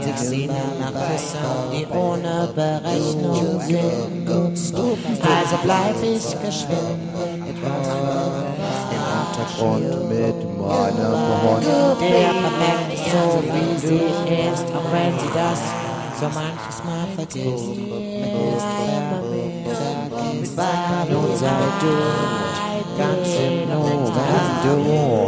Sich 0.00 0.16
sehnen 0.16 0.70
nach 0.80 0.92
Küssen, 0.92 1.46
die 1.72 1.86
ohne 1.94 2.48
Berechnung 2.54 3.60
sind. 3.60 4.28
Also 4.28 5.56
bleib 5.62 5.96
ich 6.02 6.26
geschwind 6.40 7.02
etwas 7.48 7.88
im 8.94 9.02
Untergrund 9.18 9.92
mit 10.08 10.38
meinem 10.58 11.14
Hund. 11.42 11.66
Der 12.00 12.32
perfekt 12.42 13.04
so, 13.10 13.22
wie 13.52 13.74
sie 13.78 14.06
ist, 14.52 14.66
auch 14.74 14.88
wenn 14.92 15.14
sie 15.18 15.32
das 15.34 15.60
so 16.18 16.24
manches 16.24 16.82
Mal 16.84 17.06
vergisst. 17.14 17.46
Ist 17.46 17.78
immer 17.78 19.20
mehr 19.30 19.62
vergisst. 20.10 20.58
Nun 21.10 21.30
sei 21.36 21.66
du 21.80 21.94
ganz 22.98 23.28
im 23.38 23.54
Nu, 23.68 23.80
wenn 23.86 24.54
du 24.64 24.76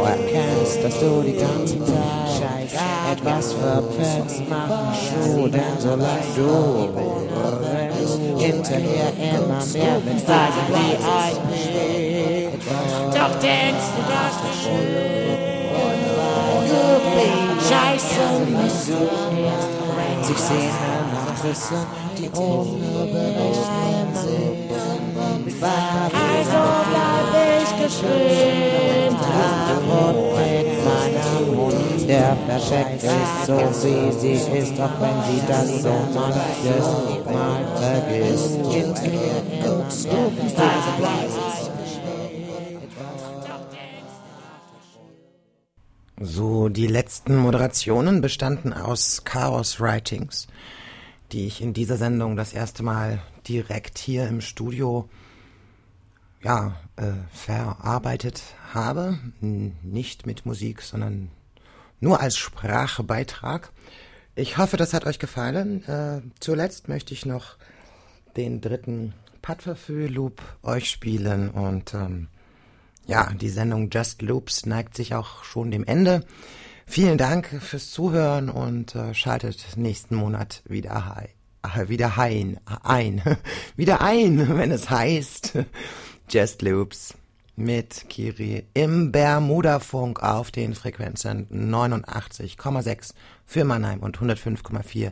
erkennst, 0.03 0.79
dass 0.83 0.95
du 0.99 1.09
die 1.21 1.37
ganze 1.37 1.75
Zeit 1.85 2.71
etwas 3.13 3.53
verpennst, 3.53 4.41
mach 4.49 4.69
einen 4.69 4.93
Schuh, 4.93 5.47
denn 5.47 5.77
solange 5.79 6.27
du 6.35 6.51
rennst, 7.63 8.19
hinterher 8.37 9.09
immer 9.17 9.63
mehr 9.73 9.97
mit 10.03 10.19
Weise 10.27 10.61
wie 10.73 10.93
IP. 11.27 11.49
Doch 13.13 13.33
denkst 13.39 13.89
du, 13.95 14.01
dass 14.11 14.35
du 14.41 14.47
Scheiße 17.71 18.25
müssen 18.49 19.03
erst 19.45 19.70
sich 20.23 20.37
sehnen 20.37 20.71
nach 21.13 21.41
Küssen, 21.41 21.77
die 22.17 22.29
ohne 22.37 23.05
Berechnung 23.11 24.13
sind. 24.13 24.71
Also 26.13 26.61
bleib 26.89 27.61
ich 27.61 27.71
geschwind 27.83 29.21
Antwort 29.71 30.17
mit 30.37 30.67
meinem 30.85 31.55
Mund. 31.55 32.09
Der 32.09 32.35
perfekt 32.47 33.03
ist 33.03 33.45
so 33.45 33.57
wie 33.57 34.11
sie 34.19 34.57
ist, 34.57 34.79
auch 34.79 34.95
wenn 34.99 35.17
sie 35.27 35.41
das 35.47 35.81
so 35.81 35.93
manches 36.13 36.87
Mal 37.25 37.61
vergisst. 37.75 38.59
Hinterher 38.69 39.41
im 39.63 39.89
Also 40.57 41.70
So, 46.23 46.69
die 46.69 46.85
letzten 46.85 47.35
Moderationen 47.35 48.21
bestanden 48.21 48.73
aus 48.73 49.23
Chaos 49.23 49.79
Writings, 49.79 50.45
die 51.31 51.47
ich 51.47 51.61
in 51.61 51.73
dieser 51.73 51.97
Sendung 51.97 52.35
das 52.35 52.53
erste 52.53 52.83
Mal 52.83 53.23
direkt 53.47 53.97
hier 53.97 54.27
im 54.27 54.39
Studio 54.39 55.09
ja, 56.43 56.75
äh, 56.95 57.13
verarbeitet 57.31 58.43
habe. 58.71 59.17
Nicht 59.39 60.27
mit 60.27 60.45
Musik, 60.45 60.83
sondern 60.83 61.31
nur 61.99 62.21
als 62.21 62.37
Sprachbeitrag. 62.37 63.71
Ich 64.35 64.59
hoffe, 64.59 64.77
das 64.77 64.93
hat 64.93 65.07
euch 65.07 65.17
gefallen. 65.17 65.83
Äh, 65.85 66.21
zuletzt 66.39 66.87
möchte 66.87 67.15
ich 67.15 67.25
noch 67.25 67.57
den 68.37 68.61
dritten 68.61 69.15
Patverfü 69.41 70.05
Loop 70.05 70.39
euch 70.61 70.87
spielen 70.87 71.49
und 71.49 71.95
ähm, 71.95 72.27
ja, 73.07 73.31
die 73.33 73.49
Sendung 73.49 73.89
Just 73.91 74.21
Loops 74.21 74.65
neigt 74.65 74.95
sich 74.95 75.15
auch 75.15 75.43
schon 75.43 75.71
dem 75.71 75.83
Ende. 75.83 76.25
Vielen 76.85 77.17
Dank 77.17 77.47
fürs 77.61 77.91
Zuhören 77.91 78.49
und 78.49 78.95
äh, 78.95 79.13
schaltet 79.13 79.77
nächsten 79.77 80.15
Monat 80.15 80.61
wieder 80.67 81.23
äh, 81.63 81.87
wieder 81.89 82.17
hein, 82.17 82.59
ein, 82.83 83.21
wieder 83.75 84.01
ein, 84.01 84.47
wenn 84.57 84.71
es 84.71 84.89
heißt 84.89 85.57
Just 86.29 86.61
Loops 86.61 87.15
mit 87.55 88.09
Kiri 88.09 88.65
im 88.73 89.11
Bermuda-Funk 89.11 90.21
auf 90.23 90.51
den 90.51 90.73
Frequenzen 90.73 91.47
89,6 91.49 93.13
für 93.45 93.63
Mannheim 93.63 93.99
und 93.99 94.17
105,4 94.17 95.11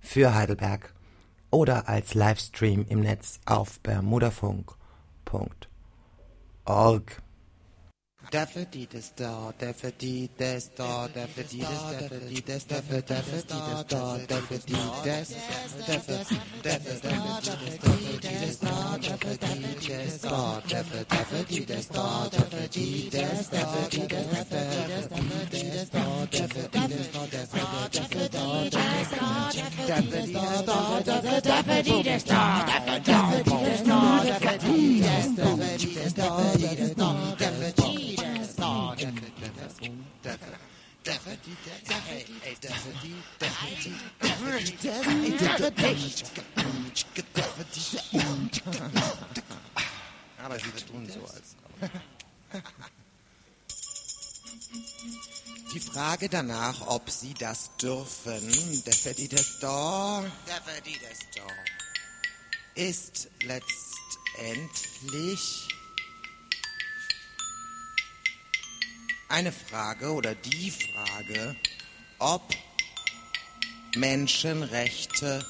für 0.00 0.34
Heidelberg 0.34 0.92
oder 1.50 1.88
als 1.88 2.14
Livestream 2.14 2.84
im 2.88 3.00
Netz 3.00 3.40
auf 3.46 3.80
bermudafunk.org. 3.80 5.68
Der 33.06 33.45
Aber 50.44 50.58
sie 50.58 50.70
tun 50.86 51.08
so 51.08 51.20
als. 51.20 51.56
Die 55.72 55.80
Frage 55.80 56.28
danach, 56.28 56.86
ob 56.86 57.10
sie 57.10 57.34
das 57.34 57.70
dürfen, 57.76 58.82
verdient 58.84 59.32
es 59.32 59.58
doch, 59.60 60.24
ist 62.74 63.28
letztendlich 63.42 65.68
eine 69.28 69.52
Frage 69.52 70.12
oder 70.12 70.34
die 70.34 70.70
Frage, 70.70 71.56
ob 72.18 72.54
Menschenrechte 73.96 75.44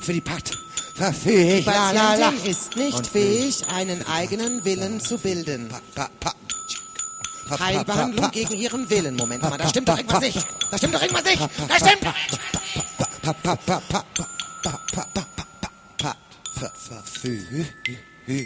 Für 0.00 0.12
die 0.12 0.20
Pat 0.20 0.50
verführ 0.94 1.58
ich 1.58 1.64
Die 1.64 1.70
la 1.70 1.92
la 1.92 2.14
lach 2.16 2.32
Patientin 2.32 2.50
ist 2.50 2.76
nicht 2.76 3.06
fähig, 3.06 3.66
einen 3.68 4.06
eigenen 4.06 4.64
Willen 4.64 5.00
zu 5.00 5.16
bilden. 5.18 5.72
Heilbehandlung 7.58 8.30
gegen 8.30 8.52
ihren 8.54 8.90
Willen. 8.90 9.16
Moment 9.16 9.42
mal, 9.42 9.56
da 9.56 9.66
stimmt 9.68 9.88
doch 9.88 9.96
irgendwas 9.96 10.20
nicht. 10.20 10.46
Da 10.70 10.76
stimmt 10.76 10.94
doch 10.94 11.02
irgendwas 11.02 11.24
nicht. 11.24 11.40
Da 11.40 11.76
stimmt. 11.76 12.02
pa, 12.02 12.14
der 18.28 18.44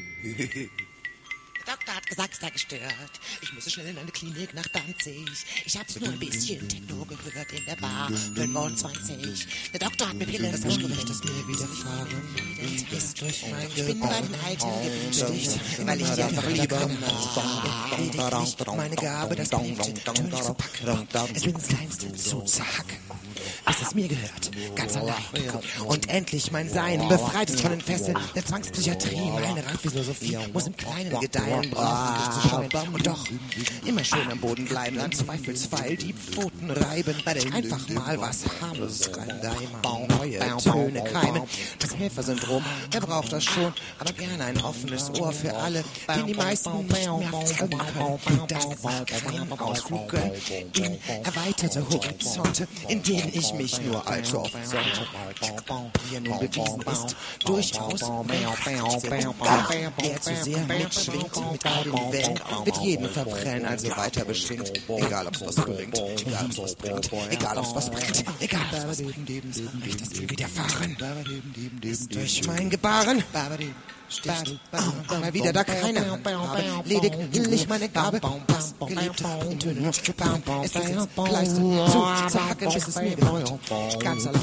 Doktor 1.66 1.96
hat 1.96 2.06
gesagt, 2.06 2.34
es 2.34 2.40
sei 2.40 2.50
gestört. 2.50 3.20
Ich 3.40 3.52
muss 3.52 3.70
schnell 3.72 3.88
in 3.88 3.98
eine 3.98 4.12
Klinik 4.12 4.54
nach 4.54 4.68
Danzig. 4.68 5.26
Ich 5.64 5.76
hab's 5.76 5.98
nur 5.98 6.10
ein 6.10 6.20
bisschen 6.20 6.68
Techno 6.68 7.04
gehört 7.04 7.50
in 7.52 7.64
der 7.64 7.74
Bar 7.74 8.08
25. 8.08 9.46
Der 9.72 9.80
Doktor 9.80 10.08
hat 10.08 10.14
mir 10.14 10.26
Pille 10.26 10.52
das 10.52 10.60
Unrecht, 10.64 11.08
das 11.08 11.24
mir 11.24 11.48
widerfahren 11.48 12.22
ist 12.92 13.22
Ich 13.74 13.86
bin 13.86 13.98
bei 13.98 14.20
den 14.20 14.34
Alten 14.44 14.70
gebildet, 14.84 15.60
weil 15.84 16.00
ich 16.00 16.10
die 16.10 16.22
einfach 16.22 16.48
lieber 16.48 16.80
habe. 16.80 18.76
Meine 18.76 18.96
Gabe, 18.96 19.34
das 19.34 19.48
beliebte 19.48 19.94
Töne 19.94 20.42
zu 20.42 20.54
packen, 20.54 21.08
es 21.34 21.44
ins 21.44 21.66
Kleinste 21.66 22.14
zu 22.14 22.42
zerhacken. 22.42 22.98
Bis 23.66 23.82
es 23.82 23.94
mir 23.94 24.08
gehört, 24.08 24.50
ganz 24.74 24.96
allein. 24.96 25.16
Und 25.86 26.08
endlich 26.08 26.52
mein 26.52 26.68
Sein 26.68 27.06
befreit 27.08 27.50
ist 27.50 27.60
von 27.60 27.70
den 27.70 27.80
Fesseln 27.80 28.18
der 28.34 28.44
Zwangspsychiatrie. 28.44 29.30
Meine 29.30 29.66
Randphilosophie 29.66 30.38
muss 30.52 30.66
im 30.66 30.76
Kleinen 30.76 31.18
gedeihen, 31.20 31.72
scheuen. 32.48 32.70
Und 32.92 33.06
doch 33.06 33.24
immer 33.84 34.04
schön 34.04 34.30
am 34.30 34.38
Boden 34.38 34.64
bleiben, 34.66 34.98
an 34.98 35.12
Zweifelsfall 35.12 35.96
die 35.96 36.12
Pfoten 36.12 36.70
reiben. 36.70 37.14
Einfach 37.52 37.88
mal 37.88 38.20
was 38.20 38.44
harmloses 38.60 39.16
rein, 39.16 39.40
da 39.42 39.52
immer 39.52 40.06
neue 40.18 40.38
Töne 40.58 41.04
keimen. 41.04 41.42
Das 41.78 41.96
Helfersyndrom, 41.96 42.64
wer 42.90 43.00
braucht 43.00 43.32
das 43.32 43.44
schon? 43.44 43.72
Aber 43.98 44.12
gerne 44.12 44.44
ein 44.44 44.60
offenes 44.62 45.10
Ohr 45.18 45.32
für 45.32 45.54
alle, 45.54 45.84
den 46.14 46.26
die 46.26 46.34
meisten 46.34 46.76
nicht 46.78 46.92
mehr 46.92 47.12
folgen 47.30 47.78
können. 48.24 48.46
Das 48.48 48.66
kein 49.06 49.52
Ausflug 49.60 50.14
in 50.76 50.98
erweiterte 51.24 51.88
Horizonte, 51.88 52.68
in 52.88 53.02
denen 53.02 53.31
ich 53.32 53.52
mich 53.54 53.80
nur 53.82 54.06
allzu 54.06 54.40
oft 54.40 54.66
sollte. 54.66 55.06
Wie 56.10 56.20
nun 56.20 56.38
bewiesen 56.38 56.82
ist, 56.82 57.16
durchaus 57.44 58.00
Wer 59.98 60.20
zu 60.20 60.36
sehr 60.36 60.58
mitschwingt 60.66 61.52
mit 61.52 61.66
all 61.66 61.84
den 61.84 62.12
Wellen, 62.12 62.40
wird 62.64 62.76
jeden 62.78 63.08
verbrennen, 63.08 63.66
also 63.66 63.88
weiter 63.96 64.24
beschwingt. 64.24 64.72
Egal 64.88 65.26
ob's 65.26 65.40
was 65.44 65.56
bringt, 65.56 65.98
egal 65.98 66.46
ob's 66.46 66.58
was 66.58 66.74
bringt, 66.74 67.10
egal 67.30 67.58
ob's 67.58 67.74
was 67.74 67.90
bringt, 67.90 68.24
egal 68.40 68.60
ob's 68.72 68.86
was 68.86 69.02
bringt. 69.02 69.30
Ich 69.84 69.96
das 69.96 70.10
mir 70.20 70.30
widerfahren 70.30 70.96
ist 71.82 72.14
durch 72.14 72.46
mein 72.46 72.70
Gebaren. 72.70 73.22
Sticht 74.12 74.60
ah, 74.72 75.18
mal 75.20 75.32
wieder 75.32 75.52
da 75.52 75.64
keine 75.64 76.10
Hand 76.10 76.26
habe, 76.26 76.64
lediglich 76.84 77.68
meine 77.68 77.88
Gabe, 77.88 78.20
das 78.46 78.74
Gelebte 78.86 79.24
bauen. 79.24 80.64
Es 80.64 80.74
ist 80.76 81.14
Kleiste 81.14 81.54
zu 81.56 82.28
zerhacken, 82.28 82.72
bis 82.72 82.88
es 82.88 82.96
mir 82.96 83.16
gehört. 83.16 83.52
Ganz 84.00 84.26
allein. 84.26 84.42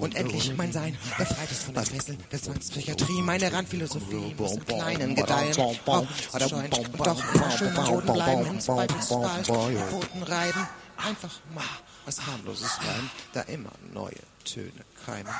Und 0.00 0.14
endlich 0.14 0.56
mein 0.56 0.72
Sein 0.72 0.96
befreit 1.16 1.50
ist 1.50 1.64
von 1.64 1.74
den 1.74 1.84
Fesseln 1.84 2.18
der 2.30 2.42
Zwangspsychiatrie. 2.42 3.22
Meine 3.22 3.52
Randphilosophie 3.52 4.34
muss 4.36 4.52
im 4.52 4.66
Kleinen 4.66 5.14
gedeihen. 5.14 5.56
Auch 5.86 6.06
scheuen 6.48 6.72
und 6.72 7.06
doch 7.06 7.22
schön 7.58 7.76
am 7.76 7.84
Boden 7.86 8.12
bleiben, 8.12 8.46
im 8.46 8.60
Zweifelsfall 8.60 9.44
Pfoten 9.44 10.22
reiben. 10.22 10.66
Einfach 10.96 11.40
mal 11.54 11.64
was 12.04 12.26
harmloses 12.26 12.78
rein, 12.78 13.10
da 13.32 13.42
immer 13.42 13.70
neue 13.92 14.20
Töne 14.44 14.84
keimen. 15.06 15.32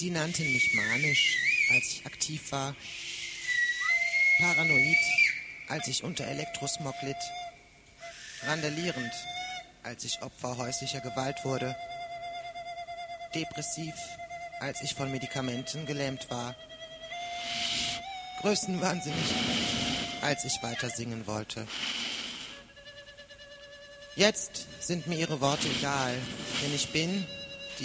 Sie 0.00 0.08
nannten 0.08 0.50
mich 0.50 0.72
manisch, 0.72 1.36
als 1.74 1.88
ich 1.88 2.06
aktiv 2.06 2.52
war, 2.52 2.74
paranoid, 4.38 4.96
als 5.68 5.88
ich 5.88 6.02
unter 6.02 6.24
Elektrosmog 6.24 6.94
litt, 7.02 7.18
randalierend, 8.46 9.12
als 9.82 10.02
ich 10.04 10.22
Opfer 10.22 10.56
häuslicher 10.56 11.00
Gewalt 11.02 11.44
wurde, 11.44 11.76
depressiv, 13.34 13.92
als 14.60 14.80
ich 14.80 14.94
von 14.94 15.10
Medikamenten 15.10 15.84
gelähmt 15.84 16.30
war, 16.30 16.56
größenwahnsinnig, 18.40 19.34
als 20.22 20.46
ich 20.46 20.62
weiter 20.62 20.88
singen 20.88 21.26
wollte. 21.26 21.66
Jetzt 24.16 24.64
sind 24.80 25.06
mir 25.08 25.18
ihre 25.18 25.42
Worte 25.42 25.68
egal, 25.68 26.16
denn 26.62 26.74
ich 26.74 26.88
bin, 26.88 27.26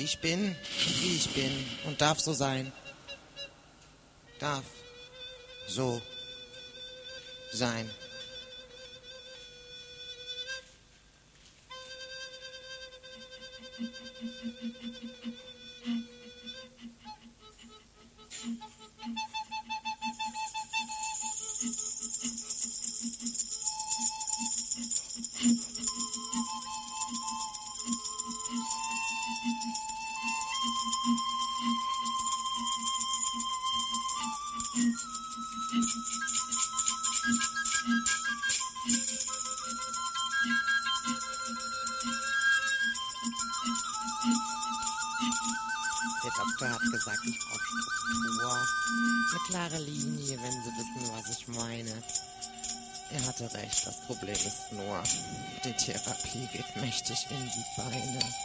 ich 0.03 0.19
bin, 0.19 0.55
wie 1.01 1.15
ich 1.15 1.29
bin 1.29 1.51
und 1.85 2.01
darf 2.01 2.19
so 2.19 2.33
sein. 2.33 2.71
Darf 4.39 4.65
so 5.67 6.01
sein. 7.51 7.89
just 57.06 57.30
in 57.30 57.38
the 57.38 57.64
final. 57.76 58.44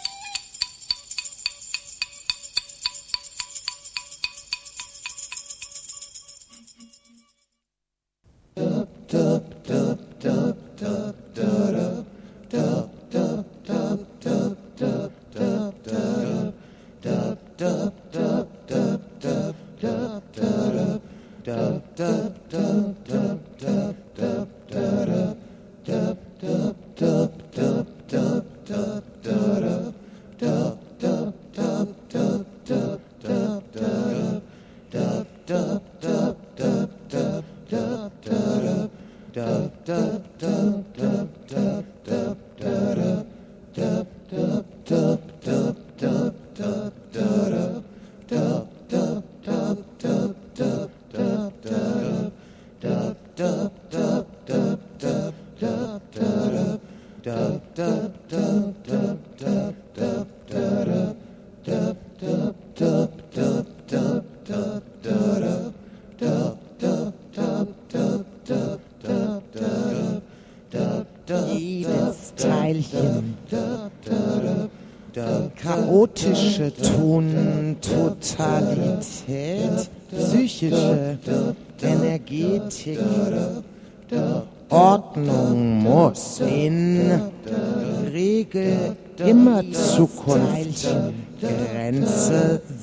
duh. 39.32 39.69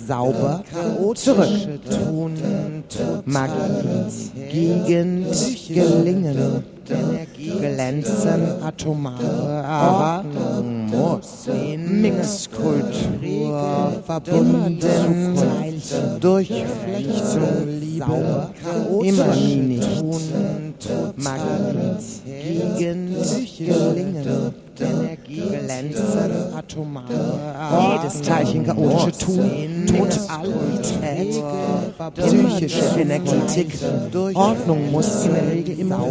Sauber 0.06 0.64
zurück. 1.16 1.48
tun, 1.90 2.34
Magie, 3.26 3.54
Gegend, 4.52 5.28
Gelingen, 5.68 6.64
glänzen, 7.60 8.62
atomare 8.64 10.24
Ordnung 10.26 10.88
muss 10.88 11.48
Mixkultur 11.88 13.04
verbunden, 14.06 15.36
Durchflechtung, 16.20 17.68
Liebe, 17.80 18.50
immer 19.04 19.36
nicht, 19.36 20.04
Magie, 21.16 21.98
Gegend, 22.78 23.26
Gelingen, 23.58 24.54
glänzen, 25.28 26.54
atomare 26.56 28.02
jedes 28.02 28.22
Teilchen 28.22 28.66
chaotische 28.66 29.12
Tun, 29.18 29.86
Totalität, 29.88 31.44
psychische 32.16 33.00
Energetik, 33.00 33.78
Ordnung 34.34 34.92
muss 34.92 35.26
in 35.26 35.34
der 35.34 35.52
Regel 35.52 35.80
immer 35.80 36.04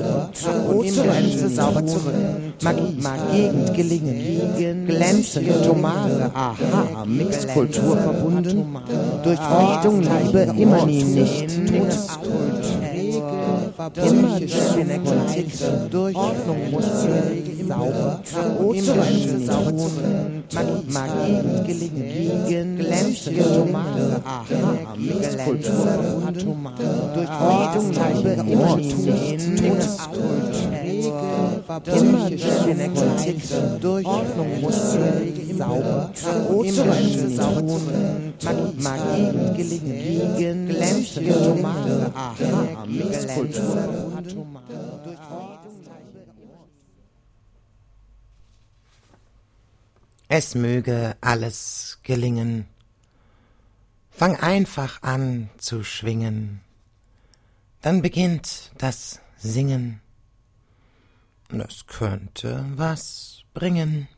und 0.69 0.95
Grenze 0.95 1.49
sauber 1.49 1.85
zurück. 1.87 2.15
Magie, 2.63 2.97
Gegend 3.33 3.75
gelingen, 3.75 4.87
glänzen, 4.87 5.49
atomare, 5.51 6.31
aha, 6.35 7.05
Mixkultur 7.07 7.97
verbunden, 7.97 8.77
Durchflechtung, 9.23 10.01
Liebe, 10.01 10.55
immer 10.59 10.87
nie 10.87 11.03
nicht, 11.05 11.59
psychische 13.91 14.81
Energetik, 14.81 15.53
Ordnung 16.15 16.71
muss 16.71 17.05
Regel 17.05 17.67
sauber, 17.67 18.21
chaotische 18.31 19.39
Sauber 19.41 19.91
Magie, 20.89 21.67
gelingen, 21.67 22.79
glänzende 22.79 23.41
Atomare, 23.45 24.21
aha, 24.25 24.95
Mixkultur, 24.97 26.23
atomare, 26.27 27.11
Durchflechtung, 27.15 27.91
Liebe, 28.17 28.33
immer 28.53 28.77
psychische 31.67 32.71
Energetik, 32.71 33.43
Ordnung 34.05 34.61
muss 34.61 34.95
in 34.95 35.01
der 35.01 35.21
Regel 35.21 35.57
sauber, 35.57 36.13
chaotische 36.15 37.29
Sauber 37.31 37.81
Magie, 38.45 38.83
Magie, 38.83 39.57
gelingen, 39.57 40.69
glänzende 40.69 41.35
Atomare, 41.35 42.13
aha, 42.15 42.87
Mixkultur, 42.87 44.13
Es 50.29 50.57
möge 50.57 51.17
alles 51.21 51.99
gelingen. 52.03 52.67
Fang 54.11 54.35
einfach 54.37 55.03
an 55.03 55.51
zu 55.57 55.85
schwingen. 55.85 56.61
Dann 57.81 58.03
beginnt 58.03 58.73
das 58.79 59.21
Singen. 59.39 60.01
Das 61.49 61.87
könnte 61.87 62.65
was 62.77 63.45
bringen. 63.55 64.09